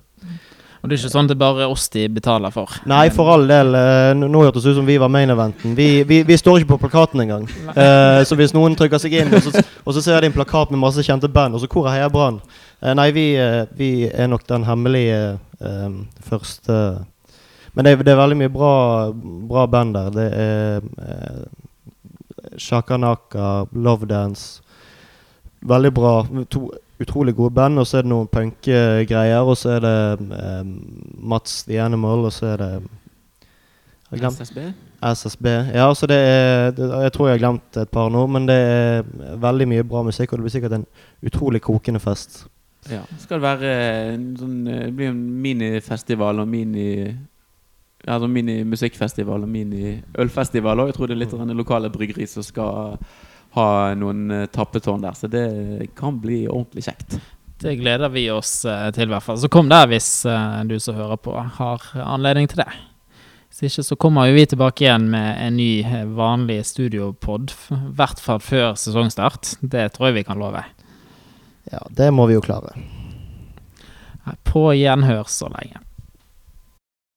Og 0.82 0.90
det 0.90 0.96
er 0.96 1.02
ikke 1.02 1.12
sånn 1.12 1.30
det 1.30 1.34
er 1.34 1.42
bare 1.42 1.68
oss 1.72 1.88
de 1.94 2.04
betaler 2.14 2.54
for? 2.54 2.72
Nei, 2.90 3.08
for 3.14 3.32
all 3.34 3.48
del. 3.50 3.74
Eh, 3.76 4.12
nå 4.18 4.44
hørtes 4.46 4.66
det 4.66 4.76
ut 4.76 4.80
som 4.80 4.88
vi 4.88 5.00
var 5.02 5.12
main 5.12 5.34
eventen. 5.34 5.74
Vi, 5.78 6.04
vi, 6.08 6.22
vi 6.28 6.38
står 6.38 6.62
ikke 6.62 6.76
på 6.76 6.84
plakaten 6.86 7.24
engang. 7.24 7.48
Eh, 7.78 8.22
så 8.26 8.38
hvis 8.38 8.54
noen 8.56 8.78
trykker 8.78 9.02
seg 9.02 9.18
inn, 9.18 9.34
og 9.34 9.44
så, 9.44 9.64
og 9.84 9.98
så 9.98 10.04
ser 10.06 10.22
de 10.22 10.30
en 10.32 10.38
plakat 10.38 10.72
med 10.74 10.82
masse 10.82 11.04
kjente 11.06 11.30
band, 11.34 11.58
og 11.58 11.64
så 11.64 11.70
hvor 11.72 11.90
er 11.90 11.98
Heia 11.98 12.10
Brann? 12.14 12.40
Eh, 12.82 12.94
nei, 12.98 13.10
vi, 13.14 13.26
uh, 13.42 13.66
vi, 13.78 13.92
er 14.08 14.30
nok 14.30 14.46
den 14.50 14.68
hemmelige 14.68 15.38
første 16.22 16.74
Men 17.74 17.86
det 17.86 17.96
det 18.06 18.12
er, 18.12 18.20
veldig 18.20 18.36
mye 18.38 18.52
bra, 18.54 18.74
bra 19.50 19.64
band 19.66 19.96
der. 19.98 20.10
Det 20.14 20.28
er 20.38 21.48
Shakanaka, 22.58 23.68
Love 23.74 24.08
Dance 24.08 24.62
Veldig 25.68 25.92
bra. 25.94 26.28
To 26.54 26.70
utrolig 27.00 27.36
gode 27.36 27.54
band, 27.54 27.80
og 27.80 27.88
så 27.88 28.00
er 28.00 28.06
det 28.06 28.12
noen 28.12 28.30
punkegreier, 28.32 29.46
og 29.46 29.58
så 29.58 29.76
er 29.76 29.84
det 29.86 29.98
um, 30.62 30.72
Mats 31.30 31.64
The 31.68 31.80
Animal, 31.82 32.26
og 32.26 32.34
så 32.34 32.54
er 32.56 32.64
det 32.64 32.72
SSB? 34.18 34.60
SSB. 35.04 35.46
Ja, 35.76 35.94
så 35.94 36.08
det 36.08 36.18
er 36.18 36.72
det, 36.72 36.88
Jeg 37.04 37.14
tror 37.14 37.28
jeg 37.28 37.36
har 37.36 37.44
glemt 37.44 37.78
et 37.78 37.90
par 37.90 38.10
nå, 38.10 38.26
men 38.28 38.48
det 38.48 38.56
er 38.56 39.04
veldig 39.38 39.68
mye 39.68 39.84
bra 39.84 40.04
musikk, 40.08 40.34
og 40.34 40.40
det 40.40 40.48
blir 40.48 40.56
sikkert 40.56 40.78
en 40.80 40.86
utrolig 41.22 41.62
kokende 41.62 42.00
fest. 42.00 42.46
Ja. 42.90 43.04
Skal 43.20 43.42
det 43.42 43.44
være 43.44 43.72
en 44.14 44.28
sånn 44.40 44.60
Det 44.64 44.94
blir 44.96 45.10
en 45.12 45.24
minifestival 45.44 46.40
og 46.40 46.48
mini 46.48 46.88
Altså 48.08 48.30
mini-musikkfestival 48.32 49.44
og 49.44 49.50
mini-ølfestival 49.52 50.80
Og 50.80 50.92
Jeg 50.92 50.98
tror 50.98 51.10
det 51.10 51.18
er 51.18 51.24
litt 51.26 51.34
mm. 51.36 51.56
lokale 51.58 51.92
bryggeri 51.92 52.28
som 52.30 52.46
skal 52.46 52.96
ha 53.58 53.70
noen 53.98 54.28
uh, 54.32 54.44
tappetårn 54.54 55.02
der. 55.04 55.16
Så 55.18 55.30
det 55.32 55.48
kan 55.98 56.20
bli 56.22 56.46
ordentlig 56.48 56.88
kjekt. 56.88 57.18
Det 57.58 57.74
gleder 57.80 58.12
vi 58.14 58.28
oss 58.30 58.60
uh, 58.70 58.90
til, 58.94 59.10
i 59.10 59.14
hvert 59.16 59.26
fall. 59.26 59.40
Så 59.42 59.50
kom 59.52 59.72
der 59.72 59.90
hvis 59.90 60.10
uh, 60.30 60.62
du 60.68 60.78
som 60.84 60.98
hører 61.00 61.20
på, 61.20 61.34
har 61.34 61.88
anledning 62.04 62.50
til 62.52 62.62
det. 62.62 62.70
Hvis 63.48 63.72
ikke 63.72 63.88
så 63.88 63.98
kommer 63.98 64.30
vi 64.36 64.44
tilbake 64.46 64.86
igjen 64.86 65.08
med 65.10 65.40
en 65.42 65.56
ny, 65.58 65.82
vanlig 66.14 66.60
studiopod. 66.70 67.56
I 67.74 67.80
hvert 67.98 68.22
fall 68.22 68.44
før 68.44 68.76
sesongstart. 68.78 69.56
Det 69.62 69.88
tror 69.96 70.12
jeg 70.12 70.20
vi 70.20 70.28
kan 70.28 70.38
love. 70.38 70.62
Ja, 71.72 71.82
det 71.90 72.12
må 72.14 72.28
vi 72.30 72.38
jo 72.38 72.44
klare. 72.44 72.76
På 74.46 74.70
gjenhør 74.76 75.26
så 75.32 75.50
lenge. 75.56 75.82